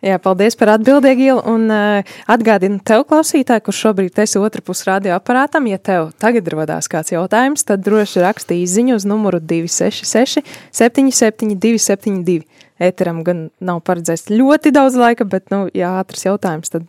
Jā, 0.00 0.16
paldies 0.22 0.56
par 0.56 0.70
atbildīgu 0.78 1.24
ielu 1.26 1.40
un 1.50 1.66
uh, 1.68 2.12
atgādinu 2.32 2.78
tev, 2.88 3.02
klausītāji, 3.10 3.64
kurš 3.66 3.82
šobrīd 3.84 4.20
esi 4.22 4.40
otra 4.40 4.62
pus 4.64 4.80
radioaparātam. 4.88 5.66
Ja 5.68 5.76
tev 5.76 6.14
tagad 6.20 6.48
rodās 6.48 6.88
kāds 6.88 7.12
jautājums, 7.12 7.66
tad 7.68 7.84
droši 7.84 8.22
raksti 8.24 8.62
izziņu 8.64 8.96
uz 8.96 9.04
numuru 9.08 9.42
266 9.44 10.40
77 10.72 11.52
272. 11.60 12.48
Ēteram 12.80 13.20
gan 13.26 13.50
nav 13.60 13.82
paredzēts 13.84 14.30
ļoti 14.32 14.72
daudz 14.72 14.96
laika, 14.96 15.28
bet, 15.28 15.50
nu, 15.52 15.66
ja 15.76 15.98
ātrs 16.00 16.24
jautājums, 16.24 16.72
tad 16.72 16.88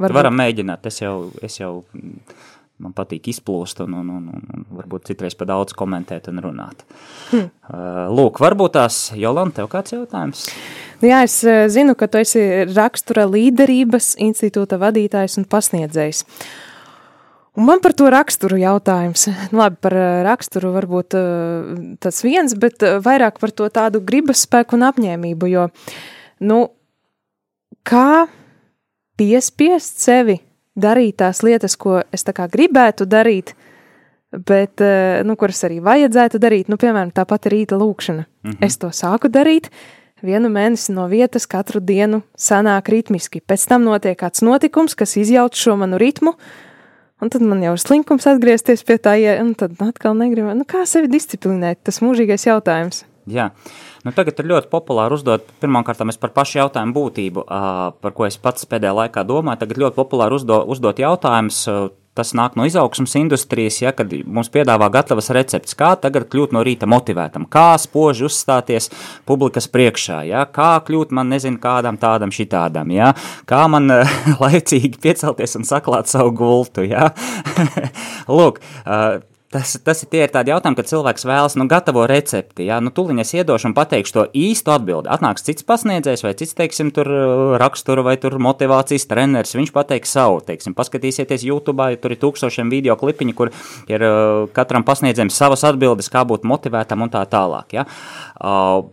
varbūt. 0.00 0.16
Varam 0.16 0.40
mēģināt, 0.40 0.88
es 0.88 1.02
jau, 1.02 1.16
es 1.44 1.60
jau 1.60 1.82
man 2.82 2.94
patīk 2.96 3.28
izplūst 3.32 3.82
un, 3.84 3.96
un, 4.00 4.12
un, 4.14 4.28
un 4.54 4.66
varbūt 4.78 5.08
citreiz 5.10 5.34
pa 5.38 5.48
daudz 5.48 5.74
komentēt 5.78 6.30
un 6.30 6.40
runāt. 6.44 6.84
Hmm. 7.32 7.50
Lūk, 8.14 8.40
varbūt 8.42 8.76
tās, 8.78 9.00
Jolanta, 9.18 9.60
tev 9.60 9.72
kāds 9.72 9.94
jautājums? 9.96 10.46
Jā, 11.04 11.22
es 11.26 11.40
zinu, 11.74 11.94
ka 11.98 12.08
tu 12.10 12.22
esi 12.22 12.42
rakstura 12.70 13.26
līderības 13.30 14.14
institūta 14.22 14.80
vadītājs 14.82 15.38
un 15.40 15.46
pasniedzējs. 15.50 16.24
Un 17.58 17.66
man 17.66 17.82
par 17.82 17.94
to 17.98 18.06
raksturu 18.14 18.60
jautājums. 18.60 19.26
Labi, 19.50 19.80
par 19.82 19.94
raksturu 20.28 20.70
varbūt 20.76 21.16
tas 22.02 22.22
viens, 22.22 22.54
bet 22.54 22.84
vairāk 23.02 23.40
par 23.42 23.50
to 23.50 23.66
tādu 23.74 24.02
gribas 24.06 24.44
spēku 24.46 24.78
un 24.78 24.86
apņēmību, 24.86 25.50
jo, 25.50 25.66
nu, 26.46 26.60
kā 27.82 28.28
piespiest 29.18 29.98
sevi 30.04 30.38
darīt 30.80 31.18
tās 31.22 31.42
lietas, 31.42 31.76
ko 31.76 32.00
es 32.14 32.24
tā 32.26 32.34
kā 32.36 32.48
gribētu 32.50 33.06
darīt, 33.08 33.54
bet, 34.32 34.80
uh, 34.84 35.20
nu, 35.26 35.36
kuras 35.40 35.64
arī 35.68 35.80
vajadzētu 35.84 36.40
darīt, 36.42 36.70
nu, 36.72 36.78
piemēram, 36.80 37.12
tāpat 37.16 37.50
rīta 37.52 37.78
lūkšana. 37.80 38.24
Mm 38.24 38.50
-hmm. 38.50 38.66
Es 38.66 38.78
to 38.78 38.88
sāku 38.88 39.28
darīt, 39.32 39.70
vienu 40.22 40.48
mēnesi 40.48 40.92
no 40.94 41.06
vietas 41.08 41.46
katru 41.46 41.80
dienu 41.80 42.22
sanāk 42.38 42.88
ritmiski. 42.88 43.40
Pēc 43.40 43.68
tam 43.68 43.84
notiek 43.84 44.18
kāds 44.18 44.42
notikums, 44.42 44.94
kas 44.94 45.16
izjauc 45.16 45.54
šo 45.54 45.76
manu 45.76 45.98
ritmu, 45.98 46.34
un 47.20 47.30
tad 47.30 47.42
man 47.42 47.62
jau 47.62 47.72
ir 47.72 47.82
slinkums 47.82 48.26
atgriezties 48.26 48.84
pie 48.84 48.98
tā, 48.98 49.14
ja, 49.20 49.38
tad 49.56 49.72
atkal 49.78 50.14
negribu. 50.14 50.54
Nu, 50.54 50.64
kā 50.64 50.86
sevi 50.86 51.08
disciplinēt? 51.08 51.82
Tas 51.82 52.00
mūžīgais 52.00 52.46
jautājums. 52.46 53.04
Jā. 53.34 53.50
Nu, 54.06 54.14
tagad 54.16 54.38
ir 54.40 54.50
ļoti 54.52 54.70
populāri 54.72 55.18
uzdot, 55.18 55.48
pirmkārt, 55.62 56.00
par 56.22 56.34
pašu 56.36 56.60
jautājumu 56.62 56.94
būtību, 56.96 57.46
par 58.02 58.14
ko 58.16 58.28
es 58.28 58.38
pats 58.40 58.68
pēdējā 58.70 58.94
laikā 59.02 59.24
domāju. 59.26 59.62
Tagad 59.64 59.82
ļoti 59.84 59.98
populāri 59.98 60.38
uzdo, 60.38 60.62
uzdot 60.70 61.02
jautājumus 61.02 61.64
tas 62.18 62.34
nāk 62.34 62.56
no 62.58 62.66
izaugsmas 62.66 63.14
industrijas, 63.20 63.78
ja, 63.82 63.92
kad 63.94 64.10
mums 64.26 64.50
piedāvā 64.54 64.88
gatavas 64.94 65.30
receptes, 65.34 65.76
kā 65.78 65.92
tagad 66.02 66.26
kļūt 66.32 66.54
no 66.56 66.64
rīta 66.66 66.88
motivētam, 66.90 67.46
kā 67.50 67.70
spoži 67.80 68.26
uzstāties 68.28 68.90
publikas 69.28 69.70
priekšā, 69.70 70.20
ja, 70.32 70.44
kā 70.50 70.72
kļūt 70.88 71.14
man 71.14 71.30
nezinu 71.34 71.62
kādam 71.62 72.00
tādam 72.00 72.34
šitādam, 72.34 72.90
ja, 72.94 73.12
kā 73.48 73.64
man 73.70 73.90
laicīgi 74.42 74.98
piecelties 75.02 75.58
un 75.60 75.68
saklāt 75.68 76.10
savu 76.10 76.34
gultu, 76.42 76.86
ja. 76.88 77.12
Lūk, 78.38 78.62
Tas, 79.48 79.78
tas 79.80 80.02
ir 80.04 80.10
tie 80.12 80.18
ir 80.26 80.32
tādi 80.32 80.52
jautājumi, 80.52 80.76
kad 80.76 80.90
cilvēks 80.90 81.24
vēlas, 81.24 81.54
nu, 81.56 81.64
gatavo 81.70 82.02
recepti, 82.10 82.66
jā, 82.68 82.82
nu, 82.84 82.90
tuliņ 82.92 83.22
es 83.22 83.30
iedošu 83.32 83.70
un 83.70 83.74
pateikšu 83.78 84.12
to 84.12 84.24
īstu 84.36 84.74
atbildi. 84.74 85.08
Atnāks 85.08 85.46
cits 85.46 85.64
pasniedzējs 85.64 86.24
vai 86.26 86.34
cits, 86.36 86.52
teiksim, 86.58 86.90
tur 86.92 87.08
uh, 87.08 87.54
rakstura 87.60 88.04
vai 88.04 88.18
tur 88.20 88.36
motivācijas 88.44 89.08
treneris, 89.08 89.56
viņš 89.56 89.72
pateiks 89.72 90.12
savu, 90.18 90.42
teiksim, 90.44 90.76
paskatīsieties 90.76 91.46
YouTube, 91.48 91.88
ja 91.88 91.96
tur 91.96 92.12
ir 92.12 92.20
tūkstošiem 92.20 92.68
video 92.68 92.98
klipiņi, 93.00 93.36
kur 93.40 93.54
ir 93.88 94.04
uh, 94.04 94.44
katram 94.52 94.84
pasniedzējiem 94.84 95.32
savas 95.32 95.64
atbildes, 95.64 96.12
kā 96.12 96.26
būt 96.28 96.44
motivētam 96.44 97.08
un 97.08 97.16
tā 97.16 97.24
tālāk, 97.32 97.72
jā. 97.80 97.88
Uh, 98.36 98.92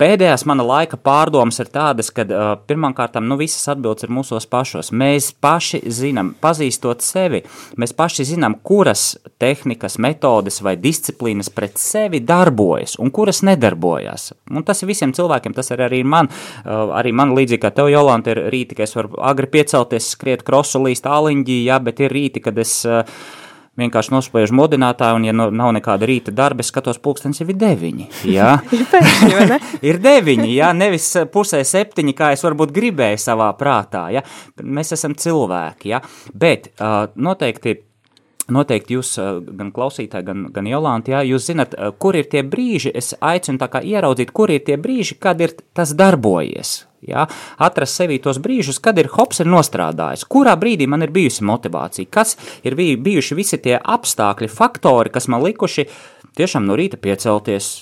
Pēdējās 0.00 0.46
mana 0.48 0.64
laika 0.64 0.96
pārdomas 0.96 1.60
ir 1.60 1.68
tādas, 1.70 2.08
ka 2.14 2.24
uh, 2.24 2.54
pirmkārt, 2.66 3.18
nu, 3.20 3.36
visas 3.36 3.68
atbildes 3.68 4.06
ir 4.06 4.12
mūsos 4.16 4.48
pašos. 4.50 4.88
Mēs 4.88 5.28
paši 5.36 5.82
zinām, 5.92 6.32
pazīstot 6.42 7.04
sevi, 7.04 7.42
mēs 7.78 7.92
paši 7.94 8.24
zinām, 8.32 8.56
kuras 8.64 9.18
tehnikas, 9.42 9.98
metodes 10.02 10.62
vai 10.64 10.74
disciplīnas 10.80 11.52
pret 11.52 11.76
sevi 11.78 12.22
darbojas 12.24 12.96
un 13.04 13.12
kuras 13.14 13.42
nedarbojas. 13.44 14.30
Un 14.50 14.64
tas 14.66 14.80
ir 14.82 14.90
visiem 14.90 15.12
cilvēkiem, 15.14 15.54
tas 15.54 15.70
ir 15.76 15.84
arī 15.84 16.00
man, 16.08 16.32
uh, 16.32 16.96
arī 16.98 17.12
man 17.12 17.36
līdzīgi 17.36 17.62
kā 17.62 17.70
tev, 17.76 17.92
Jolanta, 17.92 18.32
ir 18.32 18.46
rīti, 18.50 18.80
ka 18.80 18.88
es 18.88 18.96
varu 18.96 19.20
agri 19.20 19.52
piecelties, 19.52 20.08
skriet 20.16 20.42
krosu 20.48 20.82
līst 20.82 21.06
āliņģī, 21.06 21.62
jā, 21.68 21.78
bet 21.84 22.00
ir 22.02 22.16
rīti, 22.16 22.42
kad 22.48 22.58
es. 22.64 22.80
Uh, 22.88 23.04
vienkārši 23.80 24.12
nospēju 24.12 24.52
modinātāju, 24.56 25.18
un, 25.18 25.26
ja 25.28 25.34
no, 25.36 25.48
nav 25.54 25.72
nekāda 25.76 26.08
rīta 26.08 26.34
darba, 26.34 26.64
skatos, 26.66 27.00
pulkstenis 27.02 27.40
jau 27.40 27.48
ir 27.48 27.58
deviņi. 27.60 28.08
Jā, 28.32 28.56
pēkšņi, 28.92 29.60
ir 29.90 30.00
deviņi, 30.02 30.50
jā, 30.56 30.72
nevis 30.76 31.08
pusē 31.32 31.62
septiņi, 31.66 32.16
kā 32.18 32.32
es 32.36 32.44
varbūt 32.44 32.74
gribēju 32.74 33.22
savā 33.22 33.52
prātā. 33.58 34.08
Jā. 34.12 34.24
Mēs 34.62 34.92
esam 34.98 35.16
cilvēki, 35.18 35.94
jā. 35.94 36.02
bet 36.34 36.72
uh, 36.76 37.06
noteikti. 37.16 37.80
Noteikti 38.50 38.96
jūs, 38.96 39.14
gan 39.54 39.68
klausītāji, 39.74 40.26
gan, 40.26 40.46
gan 40.50 40.66
Jolanta, 40.66 41.12
jā, 41.14 41.20
jūs 41.30 41.44
zinat, 41.46 41.76
kur 42.02 42.16
ir 42.18 42.26
tie 42.30 42.42
brīži, 42.42 42.90
es 42.90 43.12
aicinu 43.22 43.60
tā 43.60 43.68
kā 43.70 43.82
ieraudzīt, 43.86 44.32
kur 44.34 44.50
ir 44.50 44.64
tie 44.66 44.74
brīži, 44.82 45.14
kad 45.22 45.40
ir 45.44 45.54
tas 45.76 45.94
darbojies, 45.94 46.80
Ja? 47.02 47.24
Atrast 47.58 47.98
sevī 47.98 48.20
tos 48.22 48.38
brīžus, 48.38 48.78
kad 48.82 48.98
ir 49.02 49.08
hops 49.10 49.42
ir 49.42 49.48
nostrādājis, 49.50 50.22
kurā 50.30 50.54
brīdī 50.58 50.86
man 50.86 51.02
ir 51.02 51.10
bijusi 51.10 51.42
motivācija, 51.42 52.06
kas 52.06 52.36
ir 52.62 52.76
bijuši 52.78 53.38
visi 53.38 53.58
tie 53.62 53.74
apstākļi, 53.74 54.46
faktori, 54.46 55.10
kas 55.10 55.26
man 55.26 55.42
likuši 55.42 55.88
tiešām 56.38 56.68
no 56.68 56.78
rīta 56.78 57.00
piecelties, 57.02 57.72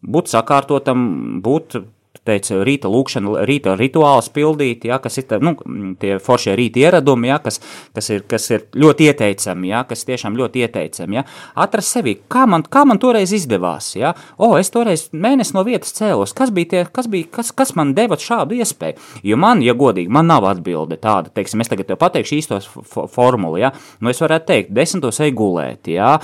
būt 0.00 0.32
sakārtotam, 0.32 1.04
būt 1.44 1.76
teica, 2.22 2.60
rīta 2.64 2.90
lūkšana, 2.90 3.42
rīta 3.48 3.74
rituāls 3.78 4.30
pildīt, 4.34 4.86
ja, 4.88 4.98
kas 5.02 5.18
ir 5.20 5.26
tā, 5.28 5.38
nu, 5.42 5.54
tie 6.00 6.16
foršie 6.22 6.54
rīta 6.56 6.80
ieradumi, 6.84 7.28
ja, 7.32 7.40
kas, 7.42 7.60
kas, 7.96 8.10
ir, 8.14 8.24
kas 8.30 8.46
ir 8.54 8.66
ļoti 8.78 9.08
ieteicami, 9.10 9.70
ja, 9.72 9.82
kas 9.88 10.06
tiešām 10.08 10.38
ļoti 10.38 10.64
ieteicami. 10.64 11.18
Ja. 11.18 11.24
Atrast 11.64 11.96
sevi, 11.96 12.16
kā 12.30 12.46
man, 12.50 12.64
kā 12.64 12.84
man 12.88 13.00
toreiz 13.02 13.34
izdevās. 13.36 13.92
Ja. 13.98 14.14
O, 14.38 14.54
es 14.60 14.70
toreiz 14.74 15.08
mēnesi 15.12 15.56
no 15.56 15.64
vietas 15.66 15.94
cēlos, 15.96 16.34
kas 16.36 16.52
bija 16.54 16.70
tie, 16.70 16.84
kas, 16.94 17.10
bija, 17.10 17.28
kas, 17.38 17.52
kas 17.56 17.74
man 17.78 17.94
deva 17.96 18.18
šādu 18.20 18.56
iespēju? 18.60 19.00
Jo 19.26 19.38
man, 19.40 19.62
ja 19.64 19.74
godīgi, 19.76 20.12
man 20.12 20.30
nav 20.30 20.46
atbilde 20.48 20.98
tāda, 21.02 21.32
teiksim, 21.34 21.64
es 21.64 21.72
tagad 21.72 21.90
tev 21.90 22.00
pateikšu 22.00 22.38
īstos 22.38 22.70
formulu, 23.12 23.58
ja. 23.60 23.74
nu, 24.00 24.12
es 24.12 24.22
varētu 24.22 24.48
teikt, 24.52 24.74
desmitos 24.76 25.20
ej 25.24 25.34
gulēt, 25.36 25.90
ja. 25.92 26.14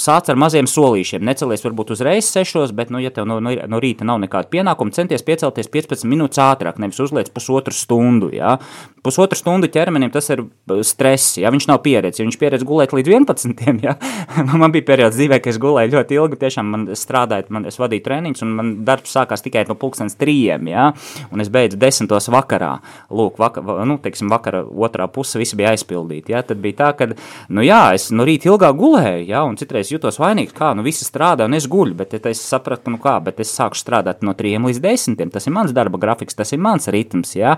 sāc 0.00 0.28
ar 0.28 0.40
maziem 0.40 0.68
solīšiem, 0.68 1.24
necelies 1.24 1.64
varbūt 1.64 1.94
uzreiz 1.96 2.28
sešos, 2.28 2.74
bet, 2.76 2.92
nu, 2.94 3.00
ja 3.02 3.12
tev 3.14 3.28
no, 3.28 3.38
no, 3.44 3.54
no 3.68 3.82
rīta 3.82 4.06
nav 4.08 4.20
nekāda 4.22 4.50
pienākuma, 4.52 4.87
centies 4.94 5.24
piecelties 5.26 5.68
15 5.72 6.08
minūtes 6.08 6.40
ātrāk, 6.42 6.78
nevis 6.82 7.00
uzliec 7.02 7.30
pusotru 7.34 7.74
stundu. 7.74 8.30
Ja? 8.34 8.56
Pusotru 9.04 9.38
stundu 9.38 9.70
ķermenim 9.72 10.10
tas 10.12 10.28
ir 10.32 10.44
stress, 10.86 11.36
ja 11.40 11.52
viņš 11.54 11.68
nav 11.70 11.80
pieredzējis. 11.84 12.20
Ja 12.22 12.26
viņš 12.26 12.38
pieredz 12.40 12.66
gulēt 12.66 12.94
līdz 12.96 13.14
11. 13.14 13.64
Ja? 13.88 13.94
man 14.58 14.72
bija 14.74 14.86
periods 14.88 15.16
dzīvē, 15.16 15.38
ka 15.42 15.52
es 15.52 15.58
gulēju 15.62 15.92
ļoti 15.92 16.16
ilgi, 16.16 16.38
tiešām 16.40 16.70
man 16.72 16.86
strādājot, 16.98 17.50
man 17.54 17.68
es 17.68 17.78
vadīju 17.78 18.02
treniņus, 18.04 18.42
un 18.44 18.54
man 18.58 18.72
darbs 18.86 19.12
sākās 19.14 19.44
tikai 19.44 19.62
no 19.68 19.76
pulkstens 19.78 20.16
trījiem, 20.18 20.66
ja? 20.72 20.88
un 21.30 21.44
es 21.44 21.50
beidzu 21.52 21.78
desmitos 21.80 22.26
vakarā. 22.32 22.72
Lūk, 23.14 23.38
vaka, 23.38 23.62
nu, 23.88 23.98
teiksim, 24.02 24.30
vakara 24.32 24.64
otrā 24.66 25.06
puse 25.12 25.38
visi 25.40 25.56
bija 25.58 25.72
aizpildīti. 25.76 26.34
Ja? 26.34 26.42
Tad 26.46 26.60
bija 26.64 26.80
tā, 26.80 26.90
ka, 26.98 27.08
nu 27.54 27.64
jā, 27.64 27.82
es 27.96 28.08
no 28.14 28.26
rīta 28.28 28.50
ilgāk 28.50 28.76
gulēju, 28.80 29.28
ja? 29.30 29.44
un 29.46 29.56
citreiz 29.60 29.92
jutos 29.94 30.18
vainīgs, 30.20 30.56
kā, 30.56 30.72
nu 30.76 30.84
visi 30.86 31.06
strādā, 31.06 31.46
un 31.46 31.56
es 31.58 31.68
guļu, 31.70 31.96
bet 31.98 32.16
ja 32.18 32.22
es 32.32 32.42
sapratu, 32.44 32.92
nu 32.94 33.00
kā, 33.02 33.18
bet 33.24 33.40
es 33.44 33.52
sāku 33.54 33.78
strādāt 33.78 34.24
no 34.26 34.34
trījiem 34.36 34.68
līdz 34.68 34.77
desmitiem. 34.84 35.30
Tas 35.34 35.48
ir 35.48 35.54
mans 35.56 35.74
darba 35.76 36.00
grafiks, 36.00 36.36
tas 36.38 36.52
ir 36.54 36.62
mans 36.62 36.88
ritms. 36.92 37.34
Ja? 37.38 37.56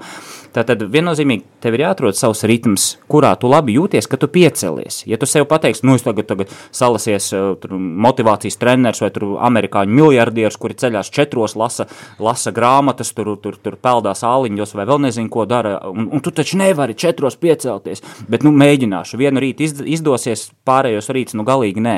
Tātad 0.55 0.83
viennozīmīgi 0.91 1.45
tev 1.63 1.77
ir 1.77 1.85
jāatrod 1.85 2.19
savs 2.19 2.43
ritms, 2.49 2.95
kurā 3.11 3.33
tu 3.41 3.51
labi 3.51 3.77
jūties, 3.77 4.09
ka 4.11 4.19
tu 4.21 4.29
piecelies. 4.33 5.03
Ja 5.11 5.19
tu 5.21 5.29
sev 5.31 5.47
pateiksi, 5.51 5.85
nu 5.87 5.97
es 5.99 6.05
tagad, 6.07 6.29
tagad 6.31 6.53
salasies 6.75 7.31
uh, 7.37 7.53
tur, 7.61 7.77
motivācijas 7.77 8.59
treneris 8.61 9.03
vai 9.05 9.11
amerikāņu 9.51 9.97
miljardieris, 10.01 10.59
kuri 10.61 10.79
ceļās 10.81 11.13
četros, 11.15 11.57
lasa, 11.59 11.87
lasa 12.23 12.53
grāmatas, 12.55 13.13
tur, 13.17 13.35
tur, 13.43 13.59
tur 13.61 13.77
peldās 13.81 14.25
āliņos 14.27 14.75
vai 14.77 14.87
vēl 14.89 15.03
nezinu, 15.07 15.31
ko 15.33 15.47
dara, 15.51 15.77
un, 15.91 16.09
un 16.11 16.25
tu 16.25 16.33
taču 16.35 16.59
nevari 16.61 16.97
četros 16.99 17.39
piecelties, 17.41 18.05
bet 18.31 18.47
nu 18.47 18.53
mēģināšu. 18.57 19.21
Vienu 19.21 19.43
rītu 19.43 19.69
izdosies, 19.85 20.49
pārējos 20.67 21.11
rītus 21.15 21.39
nu 21.39 21.47
galīgi 21.49 21.83
nē. 21.85 21.97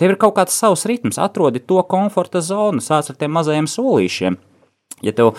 Tev 0.00 0.14
ir 0.14 0.20
kaut 0.20 0.36
kāds 0.38 0.56
savs 0.56 0.86
ritms, 0.88 1.18
atrodi 1.20 1.60
to 1.60 1.82
komforta 1.88 2.40
zonu, 2.44 2.82
sāc 2.84 3.10
ar 3.10 3.18
tiem 3.20 3.34
mazajiem 3.36 3.68
solīšiem. 3.70 4.38
Ja 5.06 5.16
tev 5.16 5.34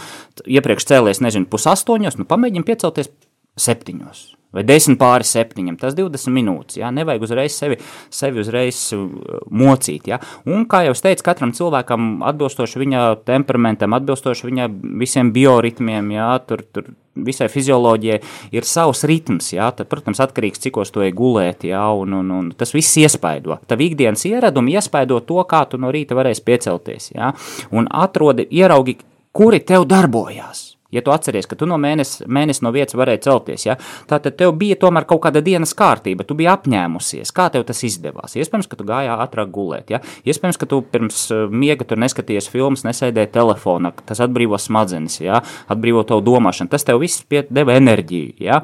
iepriekš 0.46 0.89
cēlies, 0.91 1.24
nezinu, 1.24 1.50
pusaustoņos, 1.51 2.20
nu 2.20 2.30
pamēģini 2.30 2.68
piecelties 2.68 3.12
septiņos 3.60 4.30
vai 4.51 4.63
10 4.68 4.98
pāri 5.00 5.27
7, 5.27 5.75
tas 5.80 5.96
20 5.96 6.34
minūtes. 6.36 6.80
Jā, 6.82 6.91
nevajag 6.94 7.25
uzreiz 7.27 7.56
sevi, 7.56 7.77
sevi 8.12 8.44
uzreiz 8.44 8.80
uh, 8.96 9.06
mocīt. 9.48 10.10
Jā. 10.12 10.20
Un, 10.48 10.65
kā 10.70 10.84
jau 10.88 10.96
teicu, 10.98 11.25
katram 11.25 11.53
cilvēkam 11.56 12.25
atbilstoši 12.27 12.82
viņa 12.84 13.03
temperamentam, 13.27 13.96
atbilstoši 13.96 14.50
viņa 14.50 14.68
visiem 15.00 15.32
bioritmiem, 15.36 16.12
jā, 16.18 16.34
tur, 16.48 16.65
tur 16.68 16.91
visai 17.12 17.50
fizioloģijai 17.51 18.20
ir 18.56 18.68
savs 18.68 19.06
ritms. 19.08 19.53
Jā, 19.56 19.70
tad, 19.75 19.88
protams, 19.91 20.20
atkarīgs 20.24 20.60
no 20.60 20.68
cik 20.68 20.82
to 20.91 21.08
gulēt, 21.15 21.63
jā, 21.68 21.84
un, 21.96 22.18
un, 22.20 22.34
un 22.36 22.51
tas 22.56 22.75
viss 22.75 23.00
iespaido. 23.00 23.60
Tavu 23.72 23.88
ikdienas 23.88 24.27
ieradumi 24.27 24.75
iespaido 24.75 25.22
to, 25.24 25.39
kā 25.48 25.63
tu 25.72 25.80
no 25.80 25.91
rīta 25.96 26.18
varēsi 26.18 26.44
piecelties. 26.48 27.13
Jā, 27.15 27.32
un 27.72 27.88
atrodi, 27.88 28.48
ieraugi, 28.51 29.00
kuri 29.36 29.60
tev 29.64 29.88
darbojās. 29.90 30.72
Ja 30.92 31.02
tu 31.02 31.14
atceries, 31.16 31.48
ka 31.48 31.56
tu 31.56 31.68
no 31.70 31.78
mēnesis 31.80 32.26
mēnes 32.28 32.60
no 32.66 32.74
vietas 32.76 32.98
varēji 33.00 33.22
celties, 33.24 33.64
ja, 33.64 33.78
tad 34.12 34.26
tev 34.36 34.52
bija 34.60 34.76
tomēr 34.80 35.06
kaut 35.08 35.22
kāda 35.24 35.40
dienas 35.44 35.72
kārtība, 35.78 36.26
tu 36.28 36.36
biji 36.36 36.50
apņēmusies. 36.52 37.32
Kā 37.36 37.48
tev 37.54 37.64
tas 37.70 37.80
izdevās? 37.88 38.36
Iespējams, 38.36 38.68
ka 38.68 38.80
tu 38.80 38.88
gāji 38.90 39.14
ātrāk 39.14 39.54
gulēt. 39.56 39.94
Ja? 39.94 40.02
Iespējams, 40.28 40.60
ka 40.60 40.68
tu 40.68 40.82
pirms 40.84 41.24
eh, 41.32 41.46
miega 41.48 41.88
tur 41.88 42.02
neskaties 42.04 42.52
filmas, 42.52 42.84
nesēdēji 42.84 43.32
telefonā. 43.38 43.94
Tas 44.04 44.20
atbrīvo 44.28 44.60
smadzenes, 44.60 45.22
ja? 45.24 45.40
atbrīvo 45.72 46.04
tavu 46.12 46.26
domāšanu. 46.28 46.74
Tas 46.76 46.84
tev 46.88 47.00
viss 47.06 47.24
deva 47.32 47.80
enerģiju. 47.80 48.36
Ja? 48.44 48.60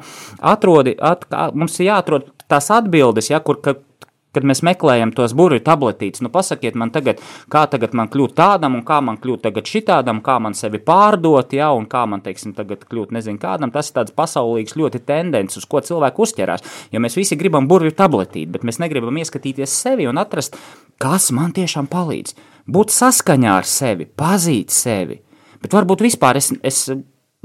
Atrodi, 0.52 0.98
at, 1.00 1.24
mums 1.56 1.80
ir 1.80 1.94
jāatrod 1.94 2.28
tās 2.48 2.68
atbildes, 2.76 3.32
ja, 3.32 3.40
kur, 3.44 3.62
ka, 3.64 3.78
kad 4.36 4.44
mēs 4.46 4.60
meklējam 4.66 5.12
tos 5.16 5.32
burbuļu 5.36 5.62
tabletītes, 5.64 6.22
nu 6.24 6.30
pasakiet 6.32 6.76
man 6.78 6.92
tagad, 6.94 7.22
kā 7.52 7.64
tagad 7.70 7.94
man 7.96 8.10
kļūt 8.12 8.34
tādam, 8.38 8.76
un 8.78 8.84
kā 8.86 9.00
man 9.04 9.18
kļūt 9.20 9.46
tagad 9.46 9.70
šitādam, 9.70 10.20
kā 10.24 10.36
man 10.42 10.56
sevi 10.58 10.80
pārdot, 10.84 11.54
ja, 11.56 11.70
un 11.76 11.88
kā 11.90 12.04
man, 12.10 12.22
teiksim, 12.24 12.52
tagad 12.56 12.84
kļūt 12.88 13.14
nezinu 13.16 13.40
kādam, 13.42 13.72
tas 13.74 13.90
ir 13.90 13.98
tāds 14.00 14.14
pasaulīgs 14.16 14.76
ļoti 14.78 15.02
tendence, 15.08 15.58
uz 15.60 15.66
ko 15.68 15.80
cilvēku 15.84 16.26
uzķerās, 16.26 16.66
jo 16.92 17.02
mēs 17.02 17.16
visi 17.18 17.38
gribam 17.40 17.68
burbuļu 17.70 17.96
tabletīti, 17.96 18.50
bet 18.52 18.66
mēs 18.68 18.80
negribam 18.82 19.16
ieskatīties 19.22 19.78
sevi 19.82 20.08
un 20.10 20.20
atrast, 20.20 20.58
kas 21.00 21.30
man 21.34 21.54
tiešām 21.56 21.88
palīdz, 21.90 22.36
būt 22.68 22.92
saskaņā 22.92 23.60
ar 23.62 23.68
sevi, 23.68 24.08
pazīt 24.08 24.74
sevi, 24.74 25.22
bet 25.62 25.72
varbūt 25.72 26.04
vispār 26.04 26.40
es, 26.40 26.52
es 26.60 26.84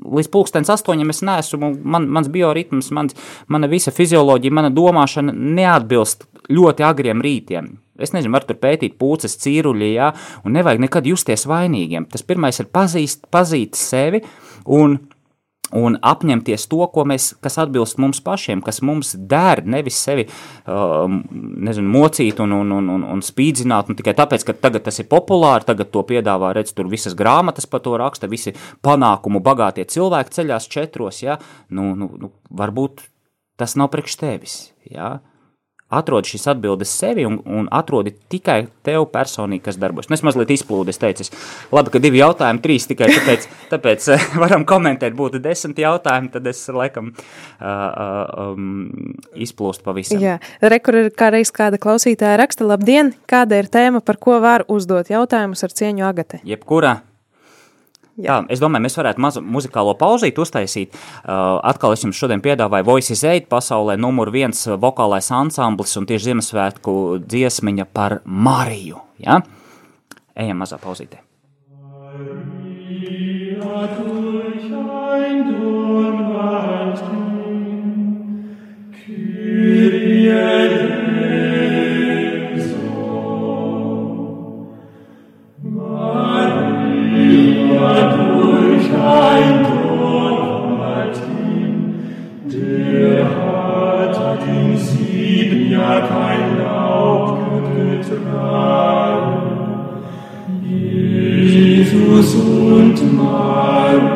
līdz 0.04 0.30
pulkstens 0.34 0.72
astoņiem 0.74 1.13
es 1.13 1.22
neesmu, 1.24 1.72
man, 1.86 2.10
mans 2.12 2.28
bioritms, 2.34 2.90
mans, 2.96 3.16
mana 3.48 3.70
visa 3.72 3.94
fizioloģija, 3.94 4.56
mana 4.60 4.74
domāšana 4.74 5.32
neatbilst 5.32 6.25
ļoti 6.51 6.85
agriem 6.85 7.23
rītiem. 7.23 7.71
Es 8.01 8.13
nezinu, 8.15 8.33
var 8.33 8.47
tur 8.47 8.57
pētīt 8.57 8.97
pūces, 8.97 9.38
cīruļi, 9.43 9.93
jā, 9.93 10.12
un 10.43 10.57
nevajag 10.57 10.81
nekad 10.88 11.07
justies 11.07 11.45
vainīgiem. 11.50 12.07
Tas 12.09 12.25
pirmais 12.25 12.57
ir 12.59 12.71
pazīst, 12.73 13.27
pazīt 13.33 13.77
sevi 13.77 14.23
un 14.65 14.97
un 15.73 15.95
apņemties 16.05 16.67
to, 16.69 16.85
mēs, 17.09 17.31
kas 17.41 17.57
atbilst 17.62 18.00
mums 18.01 18.21
pašiem, 18.23 18.62
kas 18.65 18.81
mums 18.85 19.13
der, 19.17 19.63
nevis 19.65 19.97
sevi 20.05 20.27
uh, 20.27 21.07
nezinu, 21.09 21.89
mocīt 21.95 22.41
un, 22.43 22.53
un, 22.59 22.73
un, 22.77 22.91
un, 22.93 23.05
un 23.15 23.23
spīdzināt, 23.25 23.89
un 23.89 23.97
tikai 23.97 24.15
tāpēc, 24.17 24.45
ka 24.47 24.57
tagad 24.67 24.85
tas 24.88 25.01
ir 25.01 25.09
populāri, 25.12 25.65
tagad 25.69 25.89
to 25.93 26.03
piedāvā, 26.07 26.53
redz, 26.57 26.75
tur 26.77 26.91
visas 26.91 27.17
grāmatas 27.17 27.65
par 27.69 27.83
to 27.85 27.95
raksta, 28.00 28.29
visi 28.31 28.55
panākumu 28.85 29.41
bagātie 29.43 29.88
cilvēki 29.89 30.38
ceļās 30.38 30.69
četros, 30.71 31.23
ja? 31.25 31.39
nu, 31.73 31.93
nu, 31.97 32.12
nu, 32.21 32.33
varbūt 32.53 33.07
tas 33.59 33.77
nav 33.79 33.89
priekš 33.93 34.19
tevis, 34.21 34.57
ja? 34.89 35.15
Atrodi 35.93 36.33
šīs 36.33 36.47
atbildes 36.53 36.93
sevi 37.00 37.25
un, 37.27 37.39
un 37.45 37.69
atrodi 37.73 38.13
tikai 38.31 38.63
tev 38.85 39.05
personīgi, 39.13 39.63
kas 39.67 39.79
darbojas. 39.81 40.09
Nu, 40.12 40.17
es 40.17 40.25
mazliet 40.25 40.51
izplūdu, 40.55 40.93
es 40.93 41.01
teicu, 41.01 41.27
labi, 41.73 41.93
ka 41.93 42.01
divi 42.03 42.21
jautājumi, 42.21 42.63
trīs 42.63 42.88
tikai 42.89 43.09
tāpēc, 43.13 43.47
tāpēc 43.73 44.09
eh, 44.15 44.27
varam 44.43 44.65
komentēt, 44.69 45.15
būtu 45.17 45.41
desmit 45.43 45.83
jautājumi, 45.83 46.33
tad 46.33 46.50
es 46.51 46.63
laikam 46.73 47.13
uh, 47.13 47.69
um, 48.50 48.83
izplūstu 49.33 49.88
pavisam. 49.88 50.21
Jā, 50.23 50.39
rekur 50.73 51.03
ir 51.03 51.13
kādreiz 51.17 51.53
kāda 51.55 51.79
klausītāja 51.81 52.41
raksta, 52.41 52.67
labdien, 52.67 53.13
kāda 53.29 53.62
ir 53.62 53.71
tēma, 53.71 54.03
par 54.05 54.21
ko 54.21 54.41
var 54.43 54.67
uzdot 54.71 55.13
jautājumus 55.13 55.65
ar 55.65 55.81
cieņu 55.81 56.07
agate? 56.09 56.43
Jebkura 56.47 57.00
Jā. 58.13 58.36
Tā, 58.43 58.53
es 58.53 58.62
domāju, 58.62 58.86
mēs 58.86 58.98
varētu 59.00 59.22
mazu 59.24 59.41
muzikālo 59.41 59.96
pauzīti 59.98 60.41
uztaisīt. 60.43 60.93
Uh, 61.24 61.58
atkal 61.65 61.96
es 61.96 62.03
jums 62.05 62.20
šodien 62.20 62.43
piedāvāju 62.46 62.86
Voices 62.86 63.24
8 63.25 63.50
pasaulē 63.50 63.98
numur 63.98 64.29
viens 64.34 64.67
vokālais 64.77 65.32
ansamblis 65.34 65.98
un 65.98 66.05
tieši 66.10 66.29
Ziemassvētku 66.29 66.96
dziesmiņa 67.25 67.89
par 67.89 68.20
Mariju. 68.25 69.01
Ja? 69.24 69.41
Ejam 70.38 70.62
mazā 70.62 70.77
pauzītē. 70.82 71.24
Maria, 72.13 73.88
durch 73.98 74.70
ein 74.70 75.38
Donwald 75.50 77.01
ging, 77.10 78.58
Kyrie 78.93 80.83
Jesus 102.24 102.36
und 102.36 103.18
Maria. 103.18 104.12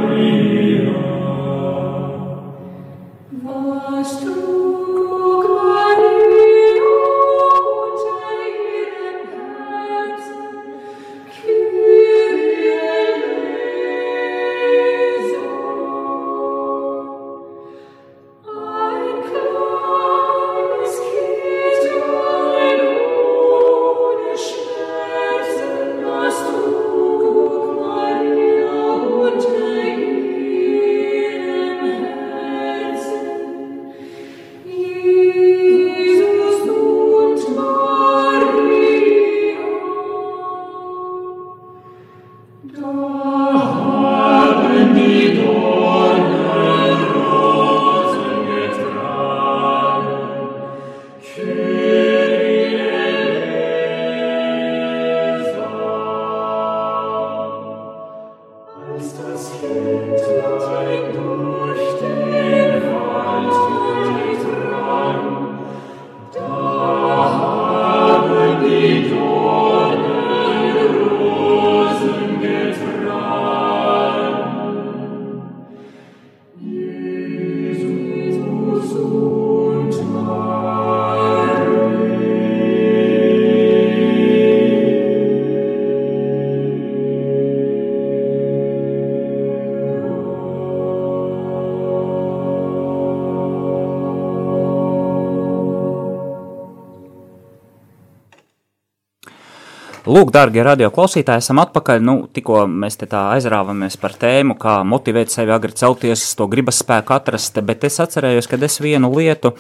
Darbie 100.37 100.61
radioklausītāji, 100.65 101.41
esam 101.41 101.61
atpakaļ. 101.63 102.01
Nu, 102.03 102.15
tikko 102.33 102.65
mēs 102.69 102.99
te 102.99 103.07
tā 103.09 103.23
aizrāvamies 103.33 103.97
par 104.01 104.13
tēmu, 104.19 104.57
kā 104.59 104.79
motivēt 104.85 105.31
sevi 105.33 105.53
agri 105.55 105.73
celties, 105.77 106.25
to 106.37 106.45
gribas 106.51 106.81
spēku 106.83 107.15
atrast, 107.15 107.57
bet 107.65 107.85
es 107.87 107.97
atcerējos, 108.03 108.49
ka 108.49 108.59
es 108.67 108.77
vienu 108.83 109.09
lietu 109.15 109.53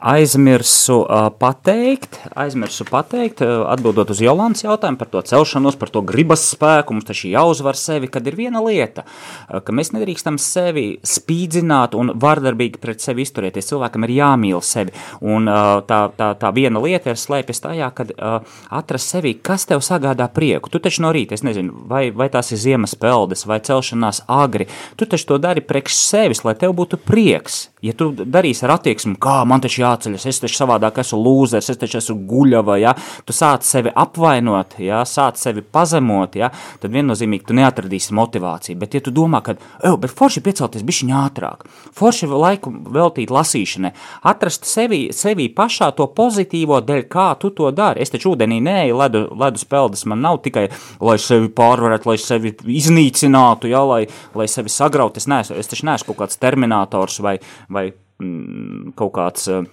aizmirsu 0.00 0.98
uh, 1.04 1.28
pateikt, 1.30 2.18
aizmirsu 2.34 2.86
pateikt, 2.88 3.42
uh, 3.44 3.66
atbildot 3.70 4.10
uz 4.14 4.22
Jolantas 4.24 4.64
jautājumu 4.66 4.98
par 5.02 5.10
to 5.12 5.22
celšanos, 5.30 5.78
par 5.78 5.92
to 5.94 6.02
gribas 6.06 6.48
spēku, 6.54 6.96
mums 6.96 7.06
taču 7.06 7.30
jāuzvar 7.30 7.78
sevi, 7.78 8.10
kad 8.10 8.26
ir 8.26 8.38
viena 8.38 8.64
lieta, 8.64 9.06
uh, 9.06 9.60
ka 9.62 9.76
mēs 9.76 9.92
nedrīkstam 9.94 10.40
sevi 10.42 10.86
spīdzināt 11.06 11.94
un 11.98 12.14
vardarbīgi 12.16 12.82
pret 12.82 13.04
sevi 13.04 13.26
izturēties. 13.26 13.70
Cilvēkam 13.70 14.08
ir 14.08 14.16
jāmīl 14.16 14.64
sevi, 14.64 14.96
un 15.22 15.46
uh, 15.50 15.78
tā, 15.86 16.06
tā, 16.18 16.32
tā 16.40 16.52
viena 16.56 16.82
lieta 16.82 17.14
ir 17.14 17.20
slēpjas 17.20 17.62
tajā, 17.68 17.92
kad 17.94 18.12
uh, 18.16 18.58
atrast 18.74 19.14
sevi, 19.14 19.36
kas 19.38 19.68
tev 19.70 19.84
sāk 19.84 20.06
sagādā 20.16 20.32
prieku. 20.32 20.70
Tu 20.70 20.78
taču 20.80 21.02
no 21.02 21.12
rīta, 21.12 21.34
es 21.34 21.44
nezinu, 21.44 21.84
vai, 21.88 22.10
vai 22.10 22.28
tās 22.28 22.52
ir 22.52 22.58
ziemas 22.58 22.94
peldes 22.94 23.46
vai 23.46 23.60
celšanās 23.60 24.24
agri, 24.26 24.66
tu 24.96 25.06
taču 25.06 25.26
to 25.26 25.38
dari 25.38 25.60
priekš 25.60 25.94
sevis, 25.94 26.44
lai 26.44 26.54
tev 26.54 26.74
būtu 26.74 26.96
prieks. 26.96 27.68
Ja 27.86 27.94
tu 27.96 28.10
darīsi 28.16 28.66
ar 28.66 28.74
attieksmi, 28.76 29.14
kā 29.22 29.38
man 29.48 29.62
taču 29.64 29.82
jāceļas, 29.84 30.26
es 30.28 30.42
taču 30.42 30.58
savādāk 30.58 31.00
esmu 31.02 31.20
lūzers, 31.22 31.70
es 31.72 31.80
taču 31.80 32.00
esmu 32.00 32.18
guļava, 32.28 32.78
ja, 32.82 32.96
tu 33.24 33.36
sāc 33.36 33.66
sevi 33.66 33.92
apvainot, 33.94 34.78
ja, 34.82 35.04
sāc 35.06 35.38
sevi 35.40 35.62
pazemot, 35.62 36.36
ja, 36.40 36.50
tad 36.82 36.94
viennozīmīgi 36.96 37.46
tu 37.46 37.56
neatradīsi 37.56 38.16
motivāciju. 38.18 38.80
Bet, 38.82 38.98
ja 38.98 39.04
tu 39.06 39.14
domā, 39.14 39.42
ka, 39.46 39.56
ej, 39.86 39.96
bet 40.02 40.14
forši 40.16 40.42
piecelties 40.44 40.84
bišķiņ 40.86 41.14
ātrāk, 41.22 41.64
forši 41.96 42.30
laiku 42.32 42.74
veltīt 42.96 43.30
lasīšanai, 43.30 43.94
atrast 44.26 44.66
sevi, 44.68 45.06
sevi 45.16 45.48
pašā 45.54 45.92
to 45.96 46.10
pozitīvo 46.10 46.82
dēļ, 46.84 47.06
kā 47.12 47.30
tu 47.40 47.54
to 47.54 47.70
dari. 47.70 48.02
Es 48.02 48.10
taču 48.12 48.34
ūdenī 48.34 48.58
neeju 48.64 48.98
ledu, 48.98 49.24
ledu 49.38 49.62
spēlēt 49.62 49.76
peldas 49.76 50.06
man 50.08 50.22
nav 50.24 50.40
tikai, 50.44 50.66
lai 51.04 51.16
sevi 51.20 51.50
pārvarētu, 51.52 52.08
lai 52.10 52.16
sevi 52.20 52.52
iznīcinātu, 52.78 53.68
ja, 53.70 53.82
lai, 53.86 54.02
lai 54.36 54.48
sevi 54.50 54.72
sagrautu. 54.72 55.20
Es, 55.20 55.28
neesmu, 55.30 55.58
es 55.60 55.70
taču 55.70 55.88
neesmu 55.88 56.12
kaut 56.12 56.22
kāds 56.24 56.40
terminators 56.40 57.20
vai, 57.24 57.36
vai 57.72 57.75
mm, 57.84 58.94
kaut 58.98 59.14
kāds. 59.18 59.50
Uh, 59.52 59.66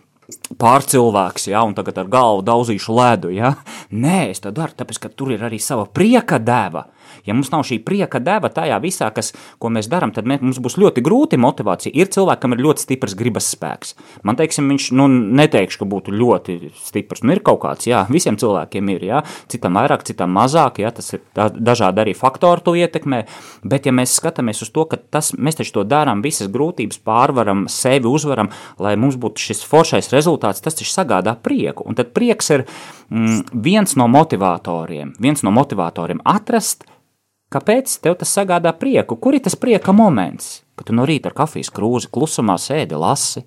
pārcilvēks, 0.59 1.49
ja, 1.51 1.63
un 1.67 1.75
tagad 1.77 1.97
ar 1.99 2.09
galvu 2.11 2.43
daudzīšu 2.47 2.95
ledu. 2.95 3.31
Ja. 3.35 3.55
Nē, 3.91 4.31
es 4.31 4.43
to 4.43 4.53
daru, 4.55 4.75
tāpēc, 4.77 5.01
ka 5.03 5.11
tur 5.11 5.33
ir 5.35 5.43
arī 5.45 5.59
sava 5.61 5.85
prieka 5.85 6.39
deva. 6.39 6.85
Ja 7.23 7.35
mums 7.35 7.51
nav 7.53 7.63
šī 7.67 7.79
prieka 7.85 8.19
deva 8.23 8.49
tajā 8.51 8.77
visā, 8.83 9.07
kas, 9.15 9.31
ko 9.61 9.71
mēs 9.71 9.87
darām, 9.91 10.11
tad 10.15 10.27
mēs, 10.27 10.41
mums 10.43 10.59
būs 10.63 10.75
ļoti 10.81 11.03
grūti 11.05 11.39
motivācija. 11.39 11.93
Ir 11.95 12.11
cilvēkam 12.11 12.55
ir 12.55 12.63
ļoti 12.65 12.83
stiprs 12.83 13.15
gribas 13.19 13.47
spēks. 13.53 13.95
Man 14.27 14.35
teiksim, 14.39 14.67
viņš, 14.71 14.89
nu, 14.99 15.07
neteikšu, 15.07 15.79
ka 15.81 15.87
būtu 15.89 16.15
ļoti 16.15 16.57
stiprs. 16.83 17.23
Nu, 17.23 17.35
ir 17.35 17.43
kaut 17.45 17.61
kāds, 17.63 17.87
jā, 17.87 18.03
visiem 18.11 18.35
cilvēkiem 18.39 18.91
ir, 18.95 19.07
jā, 19.07 19.23
citam 19.51 19.79
vairāk, 19.79 20.03
citam 20.07 20.35
mazāk, 20.35 20.81
jā, 20.83 20.91
tas 20.95 21.15
ir 21.15 21.23
dažādi 21.33 22.03
arī 22.03 22.15
faktori 22.17 22.65
to 22.65 22.75
ietekmē, 22.79 23.23
bet 23.63 23.87
ja 23.87 23.95
mēs 23.95 24.17
skatāmies 24.19 24.63
uz 24.65 24.73
to, 24.75 24.85
ka 24.91 24.99
tas, 24.99 25.31
mēs 25.33 25.61
taču 25.61 25.77
to 25.79 25.87
darām, 25.87 26.23
visas 26.25 26.51
grūtības 26.51 26.99
pārvaram, 27.07 27.65
sevi 27.71 28.09
uzvaram, 28.11 28.51
lai 28.83 28.95
mums 28.99 29.15
būtu 29.21 29.47
šis 29.47 29.63
foršais 29.67 30.11
rezultāts, 30.13 30.63
tas 30.63 30.75
taču 30.75 30.91
sagādā 30.91 31.37
prieku. 31.39 31.87
Un 31.87 31.95
tad 31.99 32.11
prieks 32.15 32.51
ir 32.51 32.65
mm, 32.67 33.55
viens 33.63 33.95
no 33.99 34.09
motivatoriem, 34.11 35.15
viens 35.23 35.45
no 35.45 35.55
motivatoriem 35.55 36.23
atrast 36.27 36.83
Kāpēc 37.53 37.99
tev 38.01 38.15
tas 38.17 38.31
sagādā 38.33 38.71
prieku? 38.73 39.13
Kur 39.21 39.35
ir 39.37 39.43
tas 39.45 39.53
prieka 39.59 39.93
moments? 39.93 40.63
Kad 40.73 40.87
tu 40.89 40.95
no 40.97 41.05
rīta 41.05 41.29
ar 41.29 41.35
kafijas 41.37 41.69
krūzi 41.69 42.09
klusumā 42.09 42.55
sēdi, 42.57 42.97
lasi, 42.97 43.43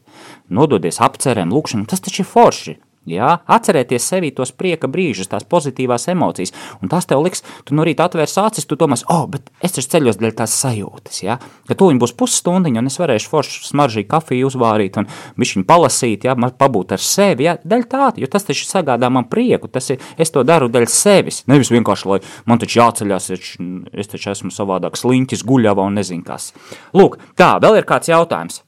nododies 0.47 1.01
apcerēm, 1.03 1.51
lūkšanām, 1.51 1.89
tas 1.91 2.05
taču 2.05 2.23
ir 2.23 2.29
forši. 2.31 2.77
Jā, 3.07 3.29
atcerieties 3.47 4.03
sevi 4.03 4.33
tos 4.35 4.51
prieka 4.51 4.89
brīžus, 4.91 5.29
tās 5.31 5.45
pozitīvās 5.47 6.09
emocijas, 6.11 6.51
un 6.83 6.91
tas 6.91 7.07
tev 7.07 7.21
liks, 7.23 7.45
tu 7.63 7.77
no 7.79 7.85
rīta 7.87 8.09
atvērs 8.09 8.35
acis, 8.43 8.67
tu 8.67 8.75
domā, 8.75 8.99
oh, 9.15 9.29
bet 9.31 9.47
es 9.63 9.77
taču 9.77 9.93
ceļos 9.93 10.19
dēļ 10.19 10.33
tās 10.41 10.57
sajūtas, 10.59 11.21
jā, 11.23 11.37
ka 11.69 11.77
to 11.79 11.87
viņi 11.93 12.03
būs 12.03 12.17
pusstundiņa, 12.19 12.83
un 12.83 12.91
es 12.91 12.99
varēšu 12.99 13.31
forši 13.31 13.63
smaržīgi 13.69 14.11
kafiju 14.11 14.51
uzvārīt 14.51 14.99
un 14.99 15.07
bišķiņu 15.39 15.69
palasīt, 15.71 16.27
jā, 16.27 16.35
pabūt 16.59 16.97
ar 16.97 17.07
sevi, 17.07 17.47
jā, 17.47 17.55
dēļ 17.63 17.87
tā, 17.95 18.09
jo 18.19 18.31
tas 18.33 18.49
taču 18.49 18.67
sagādā 18.67 19.07
man 19.15 19.31
prieku, 19.31 19.71
tas 19.71 19.93
ir, 19.95 20.03
es 20.19 20.35
to 20.35 20.43
daru 20.43 20.67
dēļ 20.67 20.91
sevis, 20.91 21.45
nevis 21.47 21.71
vienkārši, 21.71 22.11
lai 22.11 22.21
man 22.51 22.59
taču 22.59 22.81
jāceļās, 22.83 23.31
es 23.39 24.11
taču 24.11 24.33
esmu 24.35 24.51
savādāk 24.51 24.99
sliņķis, 24.99 25.47
guļava 25.47 25.87
un 25.87 26.01
nezinu 26.03 26.27
kas. 26.27 26.51
Lūk, 26.91 27.21
tā, 27.39 27.55
vēl 27.63 27.79
ir 27.79 27.87
kāds 27.87 28.11
jautājums. 28.11 28.65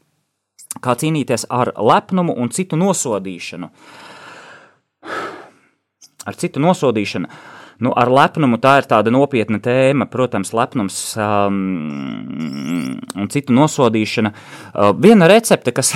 Kā 0.84 0.92
cīnīties 0.94 1.48
ar 1.50 1.72
lepnumu 1.74 2.36
un 2.38 2.52
citu 2.54 2.76
nosodīšanu? 2.78 3.66
Uh, 3.66 4.06
ar 6.28 6.36
citu 6.38 6.62
nosodīšanu. 6.62 7.30
Nu, 7.78 7.92
ar 7.94 8.10
lepnumu 8.10 8.58
tā 8.58 8.72
ir 8.80 8.86
tāda 8.90 9.12
nopietna 9.14 9.60
tēma, 9.62 10.08
protams, 10.10 10.50
lepnums 10.56 10.96
um, 11.22 12.96
un 13.14 13.28
citu 13.30 13.54
nosodīšana. 13.54 14.32
Uh, 14.34 14.90
viena 14.98 15.28
recepte, 15.30 15.70
kas 15.76 15.92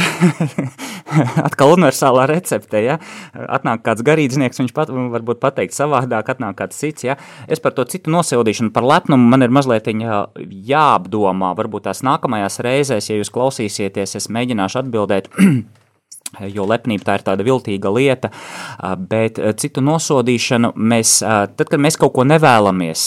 atkal 1.49 1.75
universālā 1.75 2.29
recepte, 2.31 2.85
ja 2.87 3.01
atnāk 3.35 3.83
kāds 3.89 4.07
garīdznieks, 4.07 4.63
viņš 4.63 4.73
pat, 4.79 4.95
varbūt 4.95 5.43
pateikt 5.43 5.75
savādāk, 5.75 6.31
atnāk 6.37 6.61
kāds 6.63 6.79
cits, 6.79 7.09
ja 7.09 7.19
es 7.51 7.59
par 7.59 7.75
to 7.75 7.89
citu 7.91 8.15
nosodīšanu, 8.15 8.71
par 8.71 8.87
lepnumu 8.87 9.35
man 9.35 9.43
ir 9.43 9.51
mazliet 9.51 9.91
jāapdomā, 9.91 11.51
varbūt 11.59 11.91
tās 11.91 12.07
nākamajās 12.07 12.63
reizēs, 12.63 13.11
ja 13.11 13.19
jūs 13.19 13.35
klausīsieties, 13.35 14.21
es 14.23 14.31
mēģināšu 14.31 14.85
atbildēt. 14.87 15.33
jo 16.53 16.67
lepnība 16.69 17.07
tā 17.07 17.17
ir 17.19 17.25
tāda 17.27 17.45
viltīga 17.47 17.93
lieta, 17.93 18.31
bet 19.11 19.41
citu 19.61 19.83
nosodīšanu 19.85 20.73
mēs, 20.77 21.19
tad, 21.23 21.67
kad 21.69 21.81
mēs 21.83 21.99
kaut 22.01 22.15
ko 22.17 22.25
nevēlamies, 22.29 23.05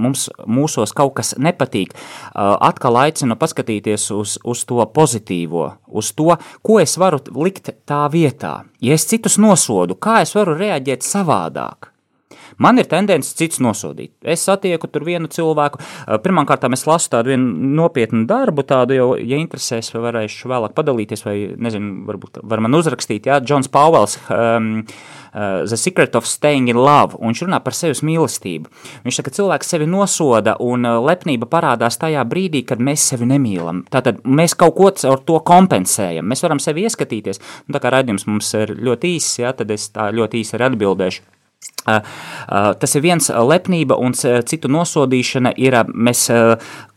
mums 0.00 0.26
mūsos 0.46 0.94
kaut 0.96 1.14
kas 1.20 1.34
nepatīk, 1.38 1.94
atkal 2.34 2.98
aicinu 3.04 3.38
paskatīties 3.40 4.08
uz, 4.16 4.36
uz 4.42 4.64
to 4.66 4.82
pozitīvo, 4.94 5.68
uz 5.86 6.10
to, 6.18 6.34
ko 6.66 6.80
es 6.82 6.96
varu 7.00 7.22
likt 7.38 7.72
tā 7.88 8.02
vietā. 8.12 8.60
Ja 8.80 8.96
es 8.96 9.06
citus 9.06 9.38
nosodu, 9.38 9.96
kā 10.00 10.20
es 10.24 10.34
varu 10.36 10.58
reaģēt 10.58 11.06
savādāk? 11.06 11.92
Man 12.60 12.80
ir 12.80 12.88
tendence 12.90 13.34
cits 13.36 13.60
nosodīt. 13.62 14.12
Es 14.22 14.44
satieku 14.46 14.90
tur 14.92 15.06
vienu 15.08 15.30
cilvēku. 15.32 15.80
Pirmkārt, 16.24 16.66
es 16.76 16.86
lasu 16.88 17.12
tādu 17.14 17.36
nopietnu 17.40 18.26
darbu, 18.30 18.66
tādu 18.68 18.98
jau, 18.98 19.08
ja 19.16 19.40
interesēs, 19.40 19.92
vai 19.94 20.04
varēšu 20.10 20.50
vēlāk 20.50 20.76
padalīties, 20.76 21.24
vai 21.24 21.36
nezinu, 21.56 22.04
varbūt 22.10 22.42
var 22.42 22.60
man 22.64 22.76
uzrakstīt. 22.76 23.30
Jā, 23.30 23.40
Džons 23.44 23.72
Pauels. 23.72 24.18
Um, 24.28 24.84
Uh, 25.32 25.64
the 25.64 25.76
Secret 25.76 26.16
of 26.16 26.26
Staying 26.26 26.68
in 26.68 26.76
Love, 26.76 27.14
un 27.22 27.30
viņš 27.30 27.44
runā 27.44 27.60
par 27.62 27.74
sevis 27.78 28.00
mīlestību. 28.02 28.66
Viņš 29.04 29.20
saka, 29.20 29.30
ka 29.30 29.36
cilvēks 29.36 29.68
sevi 29.70 29.86
nosoda, 29.86 30.56
un 30.58 30.82
lepnība 31.06 31.46
parādās 31.46 32.00
tajā 32.02 32.24
brīdī, 32.26 32.64
kad 32.66 32.82
mēs 32.82 33.04
sevi 33.12 33.28
nemīlam. 33.30 33.84
Tātad 33.94 34.24
mēs 34.26 34.58
kaut 34.58 34.74
ko 34.74 34.90
ar 34.90 35.22
to 35.22 35.38
kompensējam. 35.46 36.26
Mēs 36.26 36.42
varam 36.42 36.58
sevi 36.58 36.82
ieskatīties. 36.82 37.38
Nu, 37.68 37.76
tā 37.76 37.84
kā 37.84 37.94
raidījums 37.94 38.26
mums 38.26 38.50
ir 38.58 38.74
ļoti 38.74 39.14
īss, 39.20 39.38
jā, 39.44 39.54
tad 39.54 39.70
es 39.70 39.86
tā 39.94 40.10
ļoti 40.10 40.42
īsi 40.42 40.58
arī 40.58 40.72
atbildēšu. 40.72 41.39
Tas 41.84 42.94
ir 42.96 43.02
viens 43.04 43.26
lepnība 43.28 43.96
un 44.00 44.14
citu 44.14 44.70
nosodīšana 44.70 45.52
ir, 45.60 45.76
mēs 45.92 46.26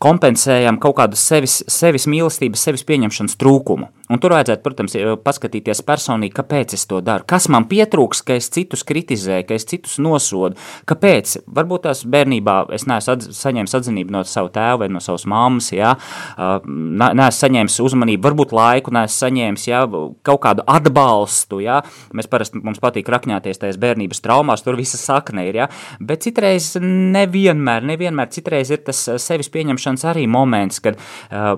kompensējam 0.02 0.78
kaut 0.80 0.96
kādu 1.00 1.18
sevis, 1.20 1.62
sevis 1.68 2.06
mīlestības, 2.08 2.62
sevis 2.68 2.86
pieņemšanas 2.88 3.36
trūkumu. 3.40 3.90
Un 4.12 4.20
tur 4.20 4.34
vajadzētu, 4.34 4.60
protams, 4.60 4.94
paskatīties 5.24 5.80
personīgi, 5.88 6.34
kāpēc 6.36 6.74
es 6.76 6.82
to 6.90 6.98
daru. 7.04 7.24
Kas 7.28 7.46
man 7.48 7.64
pietrūks, 7.70 8.20
ka 8.26 8.34
es 8.36 8.50
citus 8.52 8.82
kritizēju, 8.84 9.46
ka 9.48 9.56
es 9.56 9.64
citus 9.70 9.94
nosodu? 10.02 10.58
Kāpēc? 10.90 11.38
Varbūt 11.56 11.86
tās 11.86 12.02
bērnībā 12.12 12.58
es 12.76 12.84
neesmu 12.90 13.14
atz 13.14 13.30
saņēmis 13.38 13.76
atzinību 13.80 14.12
no 14.12 14.20
sava 14.28 14.52
tēva 14.52 14.82
vai 14.84 14.90
no 14.92 15.00
savas 15.04 15.24
mammas, 15.30 15.70
ja? 15.72 15.94
neesmu 16.36 17.30
saņēmis 17.38 17.78
uzmanību, 17.86 18.26
varbūt 18.28 18.52
laiku 18.56 18.92
neesmu 18.92 19.22
saņēmis, 19.24 19.66
ja? 19.70 19.82
kaut 20.28 20.42
kādu 20.44 20.68
atbalstu. 20.68 21.64
Ja? 21.64 21.80
Mēs 22.12 22.28
parasti 22.28 22.60
mums 22.60 22.84
patīk 22.84 23.08
rakņāties 23.08 23.64
tajās 23.64 23.80
bērnības 23.80 24.20
traumās, 24.20 24.66
tur 24.68 24.76
visa 24.76 25.00
sakne 25.00 25.48
ir. 25.48 25.62
Ja? 25.64 25.72
Bet 26.04 26.28
citreiz 26.28 26.74
nevienmēr, 26.84 27.88
nevienmēr 27.88 28.36
citreiz 28.36 28.68
ir 28.74 28.84
tas 28.84 29.06
sevis 29.24 29.48
pieņemšanas 29.54 30.10
arī 30.12 30.28
moments, 30.28 30.84
kad 30.84 31.00
uh, 31.00 31.54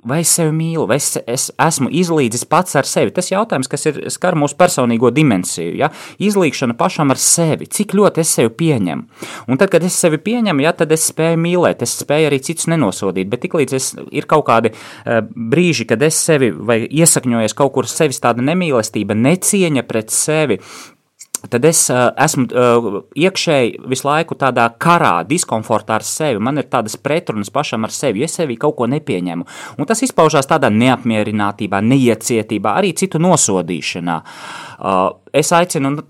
Vai 0.00 0.22
es 0.22 0.30
sevi 0.32 0.52
mīlu, 0.56 0.86
vai 0.88 0.96
es, 0.96 1.10
es 1.28 1.50
esmu 1.60 1.90
izlīdzis 1.92 2.46
pats 2.48 2.76
ar 2.80 2.86
sevi? 2.88 3.12
Tas 3.12 3.28
jautājums, 3.28 3.68
kas 3.68 3.84
ir 3.90 3.98
skar 4.12 4.36
mūsu 4.38 4.56
personīgo 4.56 5.10
dimensiju. 5.12 5.74
Ja? 5.76 5.90
Izlīgšana 6.22 6.76
pašam 6.78 7.12
ar 7.12 7.20
sevi, 7.20 7.68
cik 7.68 7.92
ļoti 7.98 8.22
es 8.22 8.32
sevi 8.38 8.52
pieņemu. 8.62 9.26
Un 9.52 9.60
tad, 9.60 9.68
kad 9.74 9.84
es 9.84 9.98
sevi 10.00 10.16
pieņemu, 10.24 10.64
ja, 10.64 10.72
tad 10.76 10.94
es 10.96 11.04
spēju 11.10 11.40
mīlēt, 11.44 11.84
es 11.84 11.98
spēju 12.00 12.30
arī 12.30 12.40
citus 12.46 12.70
nenosodīt. 12.72 13.28
Bet 13.28 13.44
tiklīdz 13.44 13.76
es, 13.76 13.90
ir 14.08 14.28
kaut 14.30 14.46
kādi 14.48 14.72
uh, 14.72 15.20
brīži, 15.28 15.84
kad 15.90 16.00
es 16.06 16.16
sevi 16.16 16.48
vai 16.54 16.80
iesakņojies 16.86 17.56
kaut 17.58 17.74
kur 17.76 17.90
sevis 17.90 18.22
tāda 18.24 18.44
nemīlestība, 18.46 19.18
necieņa 19.18 19.84
pret 19.90 20.16
sevi, 20.16 20.60
tad 21.48 21.64
es 21.64 21.82
uh, 21.92 22.10
esmu 22.20 22.46
uh, 22.50 22.88
iekšēji 23.16 23.80
visu 23.90 24.06
laiku 24.08 24.36
tādā 24.38 24.66
karā, 24.80 25.20
diskomfortā 25.28 25.96
ar 26.00 26.06
sevi. 26.06 26.42
Man 26.42 26.60
ir 26.60 26.68
tādas 26.70 26.98
pretrunas 27.00 27.52
pašam 27.52 27.86
ar 27.88 27.94
sevi, 27.94 28.24
ja 28.24 28.28
sevi 28.28 28.58
kaut 28.60 28.76
ko 28.78 28.88
nepieņemu. 28.90 29.46
Un 29.78 29.88
tas 29.88 30.02
izpaužās 30.04 30.48
tādā 30.50 30.68
neapmierinātībā, 30.74 31.80
neiecietībā, 31.80 32.76
arī 32.80 32.92
citu 32.98 33.20
nosodīšanā. 33.22 34.20
Uh, 34.80 35.02
es 35.36 35.52
aicinu 35.56 35.94
nu, 35.96 36.06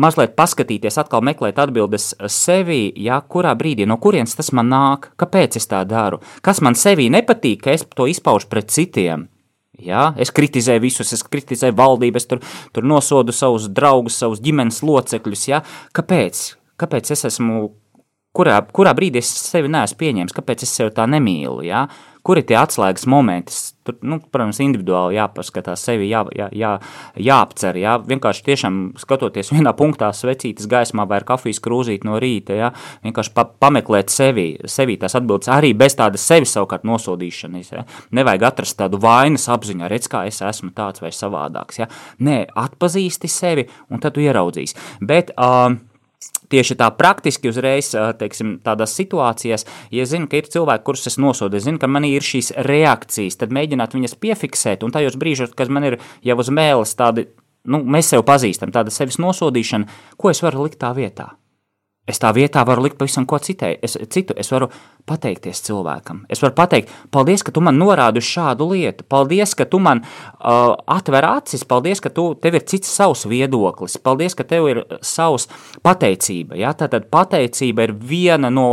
mazliet 0.00 0.34
paskatīties, 0.36 0.98
atkal 1.00 1.24
meklēt 1.24 1.60
atbildes 1.62 2.12
sevi, 2.32 2.88
ja, 3.04 3.20
kurā 3.20 3.54
brīdī, 3.58 3.88
no 3.88 3.98
kurienes 4.02 4.36
tas 4.36 4.52
man 4.56 4.72
nāk, 4.72 5.12
kāpēc 5.20 5.60
es 5.60 5.70
tā 5.70 5.84
daru, 5.88 6.20
kas 6.44 6.60
man 6.64 6.76
sevī 6.78 7.10
nepatīk, 7.12 7.64
ka 7.64 7.76
es 7.76 7.86
to 7.94 8.08
izpaužu 8.10 8.50
pret 8.50 8.72
citiem. 8.74 9.28
Ja? 9.82 10.12
Es 10.20 10.32
kritizēju 10.34 10.82
visus, 10.84 11.12
es 11.16 11.24
kritizēju 11.26 11.76
valdību, 11.78 12.20
es 12.20 12.28
tur, 12.30 12.42
tur 12.74 12.86
nosodu 12.86 13.34
savus 13.34 13.68
draugus, 13.72 14.18
savus 14.20 14.42
ģimenes 14.44 14.82
locekļus. 14.86 15.46
Ja? 15.50 15.62
Kāpēc? 15.96 16.44
Kāpēc 16.80 17.12
es 17.14 17.26
esmu, 17.30 17.68
kurā, 18.36 18.60
kurā 18.74 18.94
brīdī 18.96 19.22
es 19.22 19.30
sevi 19.50 19.70
neesmu 19.72 20.00
pieņēmis, 20.00 20.36
kāpēc 20.36 20.66
es 20.66 20.74
sevi 20.78 20.94
tā 20.96 21.06
nemīlu? 21.10 21.62
Ja? 21.66 21.86
Kur 22.24 22.40
ir 22.40 22.46
tie 22.48 22.56
atslēgas 22.58 23.06
momenti. 23.10 23.54
Tur, 23.84 23.98
nu, 24.06 24.16
protams, 24.32 24.62
individuāli 24.64 25.18
jāpaskatās 25.18 25.82
sevi, 25.84 26.06
jā, 26.08 26.22
jā, 26.32 26.46
jā, 26.56 26.70
jāapcer. 27.20 27.76
Jā. 27.76 27.98
Vienkārši 28.08 28.46
tiešām 28.46 28.78
skatoties 29.00 29.52
vienā 29.52 29.74
punktā, 29.76 30.08
svecītas 30.16 30.68
gaismā 30.70 31.04
vai 31.10 31.20
kafijas 31.26 31.60
krūzīti 31.64 32.08
no 32.08 32.16
rīta, 32.22 32.56
jā, 32.56 32.72
vienkārši 33.04 33.34
pa, 33.36 33.44
pameklēt 33.66 34.12
sevi, 34.14 34.46
sevi 34.64 34.96
tās 35.00 35.18
atbildes 35.20 35.52
arī 35.52 35.74
bez 35.76 35.98
tādas 36.00 36.24
sevis 36.24 36.56
savukārt 36.56 36.88
nosodīšanas. 36.88 37.72
Jā. 37.76 37.84
Nevajag 38.16 38.48
atrast 38.48 38.80
tādu 38.80 39.00
vainas 39.04 39.44
apziņu, 39.52 39.88
redz, 39.92 40.08
kā 40.08 40.24
es 40.30 40.40
esmu 40.40 40.72
tāds 40.76 41.04
vai 41.04 41.12
savādāks. 41.12 41.82
Jā. 41.84 41.92
Nē, 42.24 42.46
atpazīsti 42.64 43.28
sevi 43.28 43.68
un 43.92 44.00
tad 44.00 44.16
tu 44.16 44.24
ieraudzīsi. 44.24 44.80
Bet, 45.04 45.36
uh, 45.36 45.76
tieši 46.52 46.76
tā 46.80 46.88
praktiski 46.96 47.50
uzreiz, 47.50 47.92
teiksim, 48.18 48.56
tādās 48.64 48.96
situācijās, 48.98 49.66
ja 49.94 50.08
zinu, 50.08 50.28
ka 50.30 50.40
ir 50.40 50.50
cilvēki, 50.52 50.84
kurus 50.86 51.08
es 51.10 51.18
nosodu, 51.20 51.58
es 51.58 51.66
zinu, 51.66 51.80
ka 51.82 51.90
manī 51.90 52.14
ir 52.16 52.26
šīs 52.26 52.52
reakcijas, 52.68 53.38
tad 53.40 53.54
mēģināt 53.54 53.96
viņas 53.96 54.18
piefiksēt, 54.22 54.84
un 54.86 54.94
tajos 54.94 55.18
brīžos, 55.20 55.54
kad 55.56 55.72
man 55.72 55.90
ir 55.90 56.00
jau 56.26 56.38
uz 56.40 56.52
mēles 56.54 56.96
tādi, 56.98 57.28
nu, 57.70 57.80
mēs 57.84 58.12
sev 58.14 58.26
pazīstam, 58.28 58.74
tāda 58.74 58.94
sevis 58.94 59.20
nosodīšana, 59.22 60.02
ko 60.20 60.34
es 60.34 60.44
varu 60.44 60.68
likt 60.68 60.80
tā 60.82 60.92
vietā? 60.96 61.32
Es 62.04 62.20
tā 62.20 62.28
vietā 62.36 62.60
varu 62.68 62.82
likt 62.84 62.98
pavisam 63.00 63.24
ko 63.24 63.38
citai, 63.40 63.78
es, 63.82 63.96
citu. 64.12 64.34
Es 64.36 64.50
varu 64.52 64.66
pateikties 65.08 65.62
cilvēkam. 65.64 66.24
Es 66.28 66.42
varu 66.44 66.52
pateikt, 66.56 66.90
paldies, 67.12 67.40
ka 67.44 67.52
tu 67.54 67.62
man 67.64 67.78
norādi 67.80 68.20
uz 68.20 68.28
šādu 68.28 68.66
lietu. 68.74 69.06
Paldies, 69.08 69.54
ka 69.56 69.64
tu 69.64 69.80
man 69.80 70.02
uh, 70.04 70.74
atver 70.92 71.24
acis. 71.24 71.64
Paldies, 71.68 72.02
ka 72.04 72.12
tu, 72.12 72.26
tev 72.36 72.58
ir 72.58 72.66
cits 72.68 72.92
savs 72.92 73.24
viedoklis. 73.28 73.96
Paldies, 74.04 74.36
ka 74.36 74.44
tev 74.48 74.68
ir 74.68 74.82
savs 75.00 75.48
pateicība. 75.84 76.58
Ja? 76.60 76.74
Tātad 76.76 77.08
pateicība 77.12 77.88
ir 77.88 77.96
viena 77.96 78.52
no, 78.52 78.68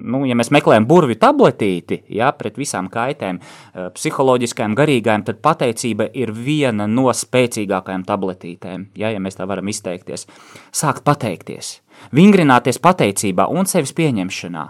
nu, 0.00 0.24
ja 0.24 0.36
mēs 0.40 0.52
meklējam 0.54 0.88
burvju 0.88 1.20
tabletīti, 1.20 2.00
ja, 2.16 2.32
pret 2.32 2.56
visām 2.60 2.88
kaitēm, 2.92 3.42
uh, 3.44 3.92
psiholoģiskajām, 3.92 4.80
garīgajām, 4.80 5.28
tad 5.28 5.44
pateicība 5.44 6.08
ir 6.16 6.32
viena 6.32 6.88
no 6.88 7.10
spēcīgākajām 7.12 8.08
tabletītēm, 8.08 8.88
ja, 8.96 9.12
ja 9.12 9.20
mēs 9.20 9.36
tā 9.36 9.48
varam 9.52 9.68
izteikties. 9.68 10.24
Sākt 10.72 11.04
pateikties 11.04 11.82
vingrināties 12.12 12.80
pateicībā 12.82 13.48
un 13.50 13.68
sevis 13.70 13.94
pieņemšanā. 13.96 14.64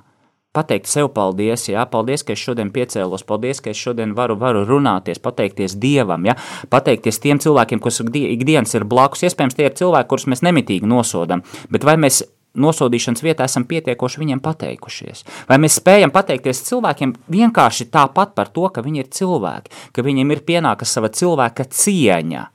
Pateikt 0.55 0.87
sev 0.87 1.09
paldies, 1.11 1.65
jā, 1.67 1.83
paldies, 1.91 2.23
ka 2.23 2.37
es 2.37 2.39
šodien 2.39 2.69
piecēlos, 2.71 3.25
paldies, 3.27 3.59
ka 3.59 3.73
es 3.73 3.81
šodien 3.81 4.13
varu, 4.15 4.37
varu 4.39 4.63
runāties, 4.69 5.19
pateikties 5.19 5.75
Dievam, 5.83 6.29
jā, 6.29 6.37
pateikties 6.71 7.19
tiem 7.19 7.41
cilvēkiem, 7.43 7.83
kas 7.83 7.99
ikdienas 8.05 8.77
ir 8.79 8.87
blakus. 8.87 9.25
Iespējams, 9.27 9.59
tie 9.59 9.67
ir 9.67 9.75
cilvēki, 9.75 10.09
kurus 10.13 10.29
mēs 10.31 10.45
nemitīgi 10.47 10.87
nosodam, 10.87 11.43
bet 11.75 11.83
vai 11.83 11.97
mēs 11.99 12.23
nosodīšanas 12.55 13.25
vietā 13.27 13.49
esam 13.49 13.67
pietiekoši 13.67 14.23
viņiem 14.23 14.43
pateikušies? 14.45 15.25
Vai 15.49 15.59
mēs 15.59 15.81
spējam 15.81 16.15
pateikties 16.15 16.63
cilvēkiem 16.69 17.17
vienkārši 17.35 17.91
tāpat 17.91 18.35
par 18.39 18.55
to, 18.55 18.69
ka 18.71 18.85
viņi 18.85 19.03
ir 19.03 19.11
cilvēki, 19.11 19.75
ka 19.91 20.07
viņiem 20.07 20.35
ir 20.37 20.47
pienākas 20.47 20.95
sava 20.95 21.11
cilvēka 21.11 21.67
cieņa? 21.67 22.49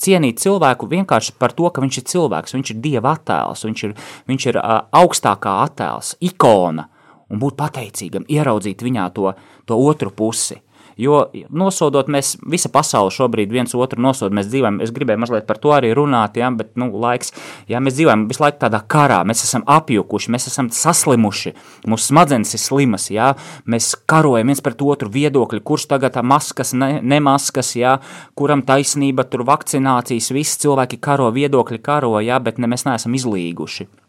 Cienīt 0.00 0.42
cilvēku 0.42 0.88
vienkārši 0.90 1.36
par 1.38 1.54
to, 1.56 1.68
ka 1.70 1.84
viņš 1.84 2.00
ir 2.00 2.06
cilvēks, 2.10 2.56
viņš 2.56 2.74
ir 2.74 2.82
dieva 2.84 3.14
attēls, 3.14 3.64
viņš 3.66 3.84
ir, 3.88 3.94
viņš 4.30 4.46
ir 4.50 4.60
uh, 4.60 4.76
augstākā 4.94 5.54
attēls, 5.64 6.14
ikona, 6.24 6.88
un 7.30 7.42
būt 7.42 7.58
pateicīgam, 7.60 8.26
ieraudzīt 8.30 8.84
viņā 8.84 9.08
to, 9.16 9.32
to 9.68 9.78
otru 9.78 10.12
pusi. 10.14 10.60
Jo 11.00 11.24
nosodot, 11.50 12.08
mēs 12.12 12.34
visa 12.50 12.70
pasaule 12.72 13.10
šobrīd 13.14 13.52
viens 13.52 13.74
otru 13.74 14.02
nosod, 14.02 14.34
mēs 14.34 14.46
dzīvojam, 14.50 14.80
es 14.84 14.92
gribēju 14.94 15.22
mazliet 15.24 15.48
par 15.48 15.58
to 15.62 15.72
arī 15.74 15.90
runāt, 15.96 16.38
ja, 16.38 16.50
bet, 16.54 16.74
nu, 16.80 16.90
laiks, 17.02 17.34
ja 17.70 17.80
mēs 17.82 17.96
dzīvojam 17.96 18.26
visu 18.30 18.44
laiku 18.44 18.60
tādā 18.62 18.80
karā, 18.94 19.22
mēs 19.26 19.42
esam 19.46 19.66
apjukuši, 19.70 20.32
mēs 20.34 20.48
esam 20.52 20.70
saslimuši, 20.74 21.54
mūsu 21.90 22.12
smadzenes 22.12 22.54
ir 22.54 22.62
slimas, 22.62 23.08
ja, 23.14 23.32
mēs 23.66 23.94
karojam 24.10 24.52
viens 24.52 24.62
pret 24.64 24.84
otru 24.84 25.10
viedokļi, 25.14 25.64
kurš 25.66 25.88
tagad 25.90 26.20
maskas, 26.22 26.74
ne, 26.78 27.00
nemaskas, 27.02 27.74
ja, 27.80 27.98
kuram 28.38 28.62
taisnība, 28.66 29.26
tur 29.26 29.46
vakcinācijas, 29.48 30.30
visi 30.34 30.62
cilvēki 30.66 31.02
karo, 31.02 31.32
viedokļi 31.34 31.82
karo, 31.82 32.16
ja, 32.22 32.38
bet 32.38 32.62
ne, 32.62 32.70
mēs 32.70 32.86
neesam 32.86 33.18
izlīguši. 33.18 34.03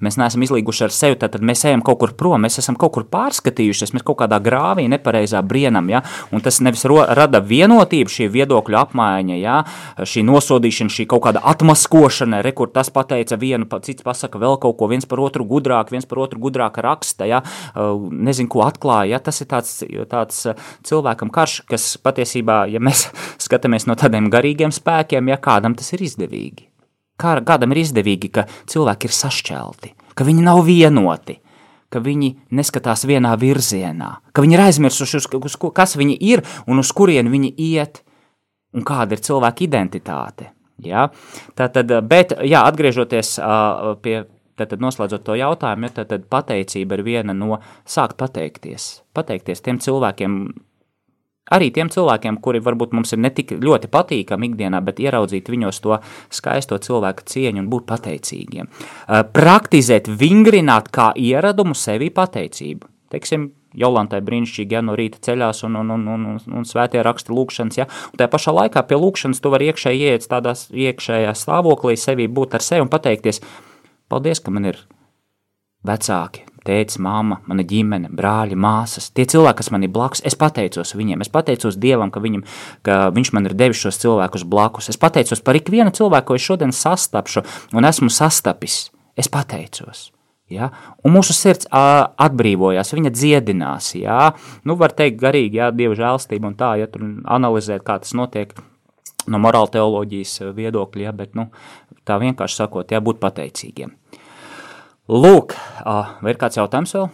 Mēs 0.00 0.16
neesam 0.16 0.40
izlīguši 0.44 0.86
ar 0.86 0.94
sevi, 0.94 1.16
tad 1.20 1.36
mēs 1.44 1.66
ejam 1.68 1.82
kaut 1.84 1.98
kur 2.00 2.14
prom, 2.16 2.40
mēs 2.40 2.56
esam 2.62 2.78
kaut 2.80 2.94
kur 2.94 3.04
pārskatījušies, 3.12 3.92
mēs 3.92 4.04
kaut 4.06 4.16
kādā 4.22 4.38
grāvī 4.40 4.86
nepareizā 4.88 5.42
brienam, 5.44 5.90
ja? 5.92 6.00
un 6.32 6.40
tas 6.44 6.62
nevis 6.64 6.86
ro, 6.88 7.02
rada 7.04 7.42
vienotību, 7.44 8.12
šī 8.12 8.30
viedokļu 8.32 8.78
apmaiņa, 8.80 9.36
ja? 9.36 9.58
šī 10.00 10.24
nosodīšana, 10.28 10.94
šī 10.94 11.06
kaut 11.10 11.26
kāda 11.26 11.44
atmaskošana, 11.52 12.40
re, 12.46 12.54
kur 12.56 12.72
tas 12.72 12.88
pateica 12.94 13.36
vienu, 13.40 13.68
cits 13.84 14.06
pasaka 14.06 14.40
vēl 14.40 14.56
kaut 14.62 14.78
ko, 14.80 14.88
viens 14.88 15.08
par 15.08 15.20
otru 15.20 15.44
gudrāk, 15.48 15.92
viens 15.92 16.08
par 16.08 16.22
otru 16.24 16.40
gudrāk 16.40 16.80
raksta, 16.80 17.28
ja? 17.28 17.42
nezinu, 17.76 18.48
ko 18.52 18.64
atklāja, 18.64 19.18
ja? 19.18 19.22
tas 19.28 19.44
ir 19.44 19.50
tāds, 19.52 19.76
tāds 20.08 20.46
cilvēkam 20.88 21.32
karš, 21.34 21.60
kas 21.68 21.92
patiesībā, 22.00 22.62
ja 22.72 22.80
mēs 22.80 23.10
skatāmies 23.44 23.88
no 23.90 23.98
tādiem 24.00 24.32
garīgiem 24.32 24.72
spēkiem, 24.72 25.28
ja 25.34 25.40
kādam 25.40 25.76
tas 25.76 25.92
ir 25.92 26.08
izdevīgi 26.08 26.69
kā 27.20 27.36
kādam 27.46 27.74
ir 27.74 27.82
izdevīgi, 27.84 28.32
ka 28.34 28.46
cilvēki 28.70 29.08
ir 29.08 29.16
sašķelti, 29.16 29.94
ka 30.16 30.26
viņi 30.26 30.44
nav 30.46 30.62
vienoti, 30.66 31.38
ka 31.90 32.02
viņi 32.02 32.30
neskatās 32.56 33.04
vienā 33.08 33.34
virzienā, 33.40 34.12
ka 34.32 34.44
viņi 34.44 34.56
ir 34.56 34.64
aizmirsuši, 34.68 35.20
uz, 35.20 35.28
uz, 35.50 35.58
kas 35.74 35.96
viņi 35.98 36.16
ir 36.32 36.44
un 36.70 36.82
uz 36.82 36.92
kurien 36.96 37.30
viņi 37.32 37.52
iet, 37.70 38.02
un 38.74 38.86
kāda 38.86 39.16
ir 39.16 39.24
cilvēka 39.26 39.66
identitāte. 39.66 40.52
Ja? 40.86 41.08
Tātad, 41.58 41.90
bet, 42.08 42.34
jā, 42.46 42.62
atgriežoties 42.64 43.34
uh, 43.42 43.94
pie, 44.02 44.22
tātad 44.60 44.82
noslēdzot 44.82 45.24
to 45.26 45.36
jautājumu, 45.40 45.90
ja, 45.90 46.04
tad 46.04 46.26
pateicība 46.30 46.98
ir 46.98 47.04
viena 47.06 47.36
no 47.36 47.60
sākt 47.88 48.18
pateikties. 48.20 49.00
Pateikties 49.16 49.64
tiem 49.66 49.80
cilvēkiem, 49.82 50.38
arī 51.54 51.70
tiem 51.74 51.90
cilvēkiem, 51.92 52.40
kuri 52.42 52.62
varbūt 52.64 52.94
mums 52.96 53.14
ir 53.14 53.22
ne 53.22 53.30
tik 53.34 53.56
ļoti 53.60 53.90
patīkami 53.92 54.50
ikdienā, 54.50 54.82
bet 54.86 55.02
ieraudzīt 55.02 55.50
viņos 55.52 55.82
to 55.84 56.00
skaisto 56.32 56.78
cilvēku 56.78 57.26
cieņu 57.30 57.64
un 57.64 57.70
būt 57.72 57.86
pateicīgiem. 57.90 58.70
Praktizēt, 59.34 60.10
vingrināt 60.10 60.90
kā 60.94 61.10
ieradumu 61.16 61.76
sevi 61.78 62.10
pateicību. 62.14 62.88
Teiksim, 63.10 63.50
Jolantai 63.74 64.18
brīnišķīgi, 64.26 64.74
ja 64.74 64.82
no 64.82 64.96
rīta 64.98 65.20
ceļās 65.22 65.62
un, 65.66 65.78
un, 65.78 65.92
un, 65.94 66.06
un, 66.10 66.26
un, 66.32 66.38
un 66.58 66.66
svētie 66.66 67.02
raksta 67.06 67.34
lūkšanas, 67.34 67.78
ja, 67.78 67.86
un 68.10 68.18
tajā 68.18 68.30
pašā 68.32 68.54
laikā 68.56 68.82
pie 68.86 68.98
lūkšanas 68.98 69.42
tu 69.42 69.52
vari 69.52 69.70
iekšēji 69.70 70.08
iet 70.10 70.26
tādās 70.30 70.66
iekšējā 70.74 71.34
stāvoklī, 71.38 71.94
sevi 71.98 72.26
būt 72.26 72.58
ar 72.58 72.66
sevi 72.66 72.82
un 72.82 72.90
pateikties, 72.90 73.42
paldies, 74.10 74.42
ka 74.42 74.54
man 74.54 74.72
ir 74.72 74.82
vecāki, 75.86 76.48
tēvs, 76.66 76.98
māma, 77.02 77.40
mana 77.50 77.64
ģimene, 77.66 78.10
brāļi, 78.16 78.58
māsas, 78.60 79.10
tie 79.14 79.28
cilvēki, 79.30 79.60
kas 79.62 79.70
man 79.74 79.86
ir 79.86 79.92
blakus, 79.94 80.24
es 80.26 80.38
pateicos 80.38 80.94
viņiem, 80.96 81.24
es 81.24 81.32
pateicos 81.32 81.78
Dievam, 81.80 82.12
ka, 82.12 82.22
viņam, 82.24 82.44
ka 82.86 83.00
Viņš 83.14 83.32
man 83.36 83.48
ir 83.48 83.56
devis 83.58 83.80
šos 83.82 83.98
cilvēkus 84.02 84.46
blakus. 84.48 84.90
Es 84.92 84.98
pateicos 85.00 85.42
par 85.44 85.58
ikvienu 85.58 85.92
cilvēku, 85.94 86.30
ko 86.30 86.38
es 86.38 86.46
šodien 86.46 86.72
sastapšu 86.74 87.42
un 87.76 87.88
esmu 87.88 88.10
sastapis. 88.12 88.88
Es 89.18 89.28
pateicos. 89.28 90.08
Ja? 90.50 90.70
Un 91.04 91.14
mūsu 91.14 91.34
sirds 91.36 91.68
uh, 91.68 92.10
atbrīvojās, 92.20 92.94
viņa 92.96 93.12
dziedinās. 93.14 93.92
Ja? 93.98 94.32
Nu, 94.66 94.76
var 94.80 94.94
teikt, 94.96 95.20
garīgi, 95.20 95.60
ja 95.60 95.70
dieva 95.74 95.98
žēlstība 95.98 96.50
un 96.50 96.58
tā, 96.58 96.74
ja 96.80 96.88
tur 96.90 97.04
analizēt, 97.30 97.84
kā 97.86 98.00
tas 98.02 98.16
notiek 98.18 98.54
no 99.30 99.38
morāla 99.42 99.70
teoloģijas 99.76 100.54
viedokļa, 100.56 101.04
ja? 101.06 101.14
bet 101.14 101.36
nu, 101.38 101.50
tā 102.08 102.18
vienkārši 102.22 102.62
sakot, 102.62 102.90
jābūt 102.90 103.20
pateicīgiem. 103.22 103.94
Lūk, 105.10 105.56
vai 106.22 106.30
ir 106.30 106.38
kāds 106.38 106.54
jautājums 106.54 106.92
vēl? 106.94 107.08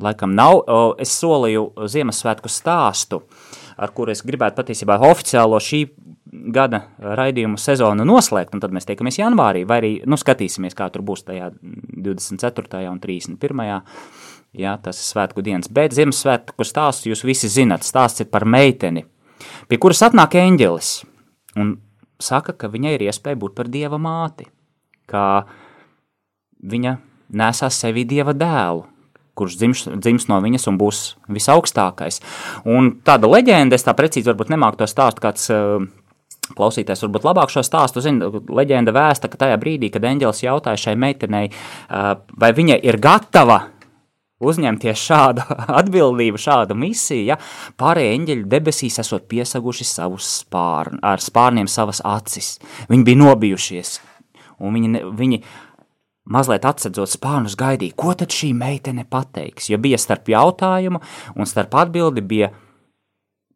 Laikam 0.00 0.32
nav. 0.32 0.62
Es 1.02 1.12
solīju 1.20 1.66
Ziemassvētku 1.92 2.48
stāstu, 2.48 3.18
ar 3.76 3.90
kuru 3.92 4.14
es 4.14 4.22
gribētu 4.24 4.56
patiesībā 4.62 4.96
oficiālo 5.04 5.58
šī 5.60 5.82
gada 6.54 6.86
raidījumu 6.96 7.60
sezonu 7.60 8.06
noslēgt, 8.08 8.54
un 8.56 8.62
tad 8.62 8.72
mēs 8.72 8.88
tiekamies 8.88 9.18
janvārī, 9.20 9.66
vai 9.68 9.80
arī 9.82 9.90
nu, 10.08 10.16
skatīsimies, 10.16 10.76
kā 10.78 10.88
tur 10.94 11.04
būs 11.04 11.26
tajā 11.26 11.50
24. 11.60 12.80
un 12.88 13.02
31. 13.04 13.68
Jā, 14.56 14.72
tas 14.80 15.02
ir 15.02 15.04
svētku 15.10 15.44
dienas, 15.44 15.68
bet 15.68 15.92
Ziemassvētku 15.98 16.64
stāstu 16.64 17.12
jūs 17.12 17.26
visi 17.28 17.52
zinat. 17.52 17.84
Stāsts 17.84 18.24
ir 18.24 18.30
par 18.32 18.48
meiteni, 18.48 19.04
pie 19.68 19.76
kuras 19.82 20.00
atnāk 20.08 20.38
eņģelis 20.40 20.94
un 21.60 21.76
saka, 22.16 22.56
ka 22.56 22.72
viņai 22.72 22.96
ir 22.96 23.06
iespēja 23.10 23.42
būt 23.44 23.60
par 23.60 23.68
dieva 23.68 24.00
māti, 24.00 24.48
kā 25.10 25.44
viņa 26.64 26.96
nesās 27.32 27.78
sevī 27.82 28.04
dieva 28.08 28.34
dēlu, 28.36 28.84
kurš 29.38 29.56
dzims, 29.60 29.86
dzims 30.02 30.28
no 30.30 30.40
viņas 30.44 30.68
un 30.70 30.78
būs 30.80 31.00
visaugstākais. 31.32 32.20
Un 32.68 32.96
tāda 33.06 33.30
leģenda, 33.30 33.78
es 33.78 33.86
tā 33.86 33.94
precīzi 33.96 34.30
varbūt 34.30 34.52
nemāku 34.52 34.82
to 34.82 34.88
stāstu, 34.90 35.24
kāds 35.24 35.48
uh, 35.54 35.86
klausītājs 36.56 37.04
varbūt 37.06 37.26
labāk 37.28 37.52
šo 37.52 37.64
stāstu 37.66 38.02
zina. 38.04 38.30
Leģenda 38.50 38.94
vēsta, 38.94 39.30
ka 39.30 39.40
tajā 39.40 39.58
brīdī, 39.62 39.92
kad 39.92 40.06
eņģēlis 40.06 40.44
jautāja 40.46 40.84
šai 40.88 40.96
meitenei, 41.00 41.50
uh, 41.50 42.16
vai 42.40 42.52
viņa 42.56 42.80
ir 42.84 43.00
gatava 43.02 43.62
uzņemties 44.40 45.06
šādu 45.06 45.44
atbildību, 45.80 46.40
šādu 46.40 46.76
misiju, 46.78 47.26
ja 47.32 47.38
pārējie 47.80 48.14
eņģeļi 48.18 48.46
debesīs 48.50 49.00
esot 49.02 49.28
piesaguši 49.30 49.86
savus 49.88 50.28
spārn, 50.40 51.00
ar 51.04 51.22
spārniem 51.22 51.68
savas 51.70 52.02
acis. 52.06 52.56
Viņi 52.90 53.06
bija 53.06 53.22
nobijušies, 53.24 53.98
un 54.60 54.78
viņi, 54.78 55.04
viņi 55.16 55.42
mazliet 56.30 56.66
atsedzot 56.68 57.10
spārnus, 57.10 57.58
gaidīja, 57.58 57.96
ko 57.98 58.14
tad 58.18 58.32
šī 58.34 58.52
meitene 58.56 59.04
pateiks. 59.08 59.70
Jo 59.70 59.80
bija 59.82 59.98
starp 60.00 60.30
jautājumu 60.30 61.02
un 61.36 61.48
starp 61.48 61.74
atbildi 61.82 62.24
bija 62.24 62.50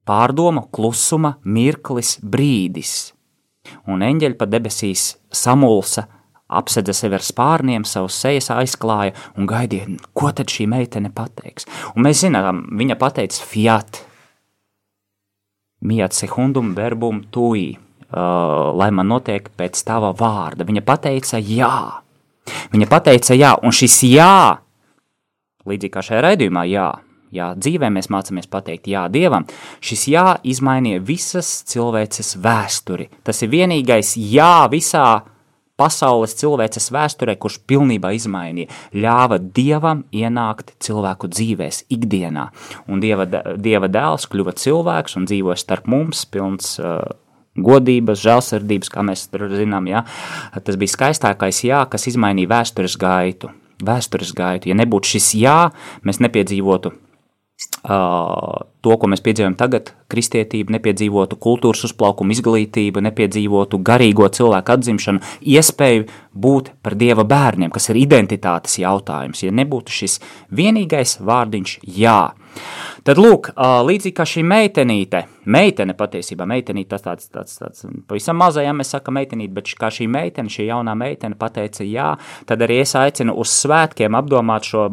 pārdoma, 0.09 0.67
klusuma, 0.75 1.39
mirklis, 1.45 2.19
brīdis. 2.21 3.13
Un 3.89 4.05
eņģeļi 4.05 4.37
pa 4.37 4.49
debesīs 4.51 5.15
samulsa, 5.33 6.07
apsedza 6.55 6.93
sevi 6.97 7.17
ar 7.17 7.25
spārniem, 7.25 7.87
savus 7.89 8.19
sejas 8.21 8.51
aizklāja 8.53 9.15
un 9.39 9.49
gaidīja, 9.49 9.89
ko 10.13 10.31
tad 10.37 10.53
šī 10.53 10.69
meitene 10.71 11.11
pateiks. 11.15 11.69
Un 11.95 12.05
mēs 12.05 12.21
zinām, 12.27 12.67
viņa 12.77 12.99
pateica 13.01 13.49
fiat, 13.49 14.03
miat 15.85 16.17
secundum 16.17 16.75
verbum 16.77 17.23
tui, 17.33 17.71
uh, 17.75 18.73
lai 18.77 18.91
man 18.93 19.09
notiek 19.13 19.49
pēc 19.57 19.81
tava 19.89 20.13
vārda. 20.17 20.69
Viņa 20.69 20.85
pateica 20.85 21.41
jā. 21.41 22.04
Viņa 22.75 23.01
teica, 23.05 23.37
jā, 23.39 23.55
un 23.63 23.75
šis 23.75 23.99
jā, 24.11 24.61
līdzīgi 25.69 25.93
kā 25.95 26.05
šajā 26.05 26.23
raidījumā, 26.29 26.65
jā, 26.69 26.89
jā, 27.35 27.51
dzīvē 27.59 27.91
mēs 27.93 28.11
mācāmies 28.13 28.51
pateikt 28.51 28.89
jā 28.91 29.07
Dievam, 29.13 29.47
šis 29.85 30.09
jā 30.13 30.27
izmainīja 30.45 31.03
visas 31.05 31.63
cilvēces 31.71 32.37
vēsturi. 32.45 33.11
Tas 33.25 33.43
ir 33.43 33.53
vienīgais 33.55 34.15
jā 34.21 34.67
visā 34.73 35.23
pasaules 35.81 36.37
cilvēces 36.39 36.93
vēsturē, 36.95 37.35
kurš 37.41 37.59
pilnībā 37.67 38.13
izmainīja, 38.15 38.71
ļāva 38.95 39.41
Dievam 39.43 40.05
ienākt 40.15 40.75
cilvēku 40.85 41.31
dzīvēs 41.33 41.85
ikdienā. 41.95 42.49
Un 42.87 43.03
Dieva, 43.03 43.27
Dieva 43.59 43.91
dēls 43.91 44.29
kļuva 44.31 44.55
cilvēks 44.61 45.19
un 45.19 45.27
dzīvoja 45.31 45.59
starp 45.59 45.91
mums, 45.91 46.23
pilns 46.31 46.77
uh, 46.79 47.03
godības, 47.57 48.23
žēlsirdības, 48.25 48.91
kā 48.91 49.05
mēs 49.07 49.29
zinām, 49.31 49.89
ja? 49.91 50.05
tas 50.55 50.79
bija 50.81 50.97
skaistākais 50.97 51.65
jā, 51.67 51.85
kas 51.91 52.09
izmainīja 52.11 52.51
vēstures 52.57 52.99
gaitu. 53.01 53.53
Vēstures 53.85 54.31
gaitu. 54.37 54.71
Ja 54.71 54.79
nebūtu 54.79 55.17
šis 55.17 55.33
jā, 55.39 55.59
mēs 56.07 56.23
nepiedzīvotu 56.23 56.95
Uh, 57.85 58.65
to, 58.83 58.97
ko 58.99 59.09
mēs 59.13 59.21
piedzīvojam 59.23 59.55
tagad, 59.61 59.93
kristietība, 60.11 60.73
nepiedzīvotu 60.75 61.37
kultūras 61.39 61.85
uzplaukumu, 61.87 62.33
izglītību, 62.35 63.03
nepiedzīvotu 63.05 63.79
garīgo 63.85 64.27
cilvēku 64.33 64.75
atzimšanu, 64.75 65.21
iespēju 65.55 66.07
būt 66.33 66.73
par 66.83 66.97
dieva 66.99 67.23
bērniem, 67.29 67.71
kas 67.73 67.91
ir 67.93 68.01
identitātes 68.01 68.79
jautājums. 68.81 69.45
Ja 69.45 69.53
nebūtu 69.55 69.95
šis 70.01 70.19
vienīgais 70.51 71.19
vārdiņš 71.23 71.77
jā, 72.01 72.19
Tad, 73.05 73.19
lūk, 73.21 73.51
līdzīgi 73.57 74.15
kā 74.17 74.25
šī 74.29 74.45
meitenīte, 74.49 75.25
meitene 75.53 75.93
patiesībā, 75.99 76.47
meitenīte, 76.49 76.89
tas 76.95 77.05
tāds, 77.05 77.29
tāds, 77.33 77.59
tāds 77.61 77.85
pavisam 78.09 78.39
mazajā 78.41 78.73
mēs 78.77 78.95
sakam 78.95 79.19
meitenīte, 79.19 79.53
bet 79.53 79.73
kā 79.81 79.91
šī 79.93 80.07
meitene, 80.09 80.53
šī 80.53 80.71
jaunā 80.71 80.95
meitene 80.97 81.37
pateica 81.37 81.85
jā, 81.85 82.15
tad 82.49 82.65
arī 82.65 82.81
es 82.85 82.95
aicinu 82.97 83.37
uz 83.43 83.53
svētkiem 83.59 84.17
apdomāt 84.17 84.71
šo, 84.71 84.87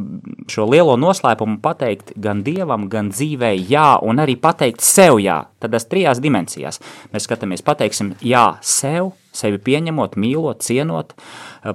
šo 0.51 0.67
lielo 0.67 0.97
noslēpumu, 0.99 1.61
pateikt 1.63 2.11
gan 2.19 2.43
dievam, 2.43 2.89
gan 2.91 3.13
dzīvē 3.15 3.53
jā, 3.69 3.93
un 4.03 4.19
arī 4.23 4.35
pateikt 4.41 4.83
sev 4.83 5.21
jā, 5.23 5.45
tādās 5.63 5.87
trijās 5.87 6.19
dimensijās. 6.23 6.81
Mēs 7.15 7.29
skatāmies, 7.29 7.63
pateiksim 7.63 8.15
jā 8.25 8.47
sev, 8.59 9.13
sevi 9.35 9.59
pieņemot, 9.63 10.17
mīlot, 10.19 10.61
cienot, 10.65 11.15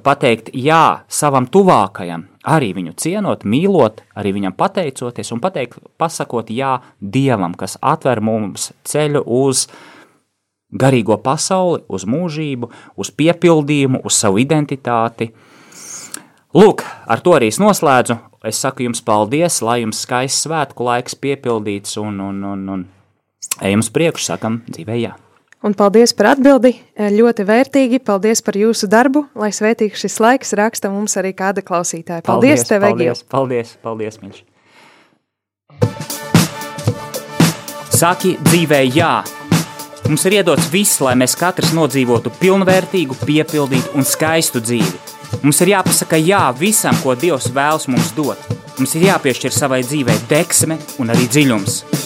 pateikt 0.05 0.53
jā 0.55 1.03
savam 1.09 1.49
tuvākajam, 1.49 2.27
arī 2.45 2.73
viņu 2.77 2.95
cienot, 3.01 3.47
mīlot, 3.49 4.03
arī 4.19 4.35
viņam 4.37 4.57
pateicoties 4.59 5.33
un 5.33 5.43
pateikt, 5.45 5.81
pasakot 5.99 6.53
jā 6.53 6.79
Dievam, 7.01 7.57
kas 7.57 7.79
atver 7.81 8.21
mums 8.25 8.71
ceļu 8.87 9.25
uz 9.25 9.67
garīgo 10.77 11.17
pasauli, 11.23 11.85
uz 11.89 12.07
mūžību, 12.09 12.71
uz 12.97 13.13
piepildījumu, 13.17 14.03
uz 14.05 14.19
savu 14.21 14.41
identitāti. 14.43 15.31
Lūk, 16.57 16.85
ar 17.07 17.21
to 17.21 17.37
arī 17.37 17.51
es 17.53 17.61
noslēdzu. 17.63 18.19
Es 18.47 18.61
saku 18.63 18.85
jums 18.85 19.03
paldies, 19.03 19.59
lai 19.65 19.81
jums 19.83 20.05
skaists 20.07 20.47
svētku 20.47 20.87
laiks 20.87 21.19
piepildīts 21.19 21.99
un, 21.99 22.21
un, 22.23 22.43
un, 22.47 22.67
un 22.77 22.85
ejam 23.59 23.83
uz 23.83 23.91
priekšu, 23.91 24.29
sakam 24.31 24.61
dzīvē 24.71 25.01
jā. 25.03 25.17
Un 25.67 25.73
paldies 25.75 26.13
par 26.15 26.29
atbildi, 26.37 26.71
ļoti 27.11 27.43
vērtīgi, 27.43 27.99
paldies 28.07 28.39
par 28.47 28.55
jūsu 28.55 28.87
darbu, 28.87 29.25
lai 29.35 29.49
svētīgs 29.51 30.05
šis 30.05 30.21
laiks 30.23 30.55
raksta 30.55 30.93
mums 30.95 31.19
arī 31.19 31.33
kāda 31.35 31.65
klausītāja. 31.67 32.23
Paldies, 32.23 32.63
paldies 32.63 32.69
tev, 32.69 32.87
Egil! 32.87 33.25
Paldies, 33.35 33.73
paldies, 33.83 34.21
Miļš! 34.23 34.45
Saki 37.99 38.37
dzīvē 38.47 38.85
jā! 38.95 39.11
Mums 40.07 40.29
ir 40.31 40.39
iedots 40.39 40.71
viss, 40.71 41.03
lai 41.03 41.17
mēs 41.19 41.35
katrs 41.35 41.75
nodzīvotu 41.75 42.31
pilnvērtīgu, 42.39 43.19
piepildītu 43.27 43.99
un 43.99 44.07
skaistu 44.07 44.63
dzīvi. 44.63 45.41
Mums 45.43 45.67
ir 45.67 45.75
jāpasaka 45.75 46.23
jā 46.23 46.47
visam, 46.55 46.95
ko 47.03 47.19
Dievs 47.19 47.51
vēlas 47.51 47.91
mums 47.91 48.15
dot. 48.15 48.39
Mums 48.79 48.95
ir 48.95 49.11
jāpiešķir 49.11 49.51
savai 49.51 49.83
dzīvei 49.83 50.21
deksme 50.31 50.79
un 51.03 51.11
arī 51.11 51.27
dziļums 51.27 52.06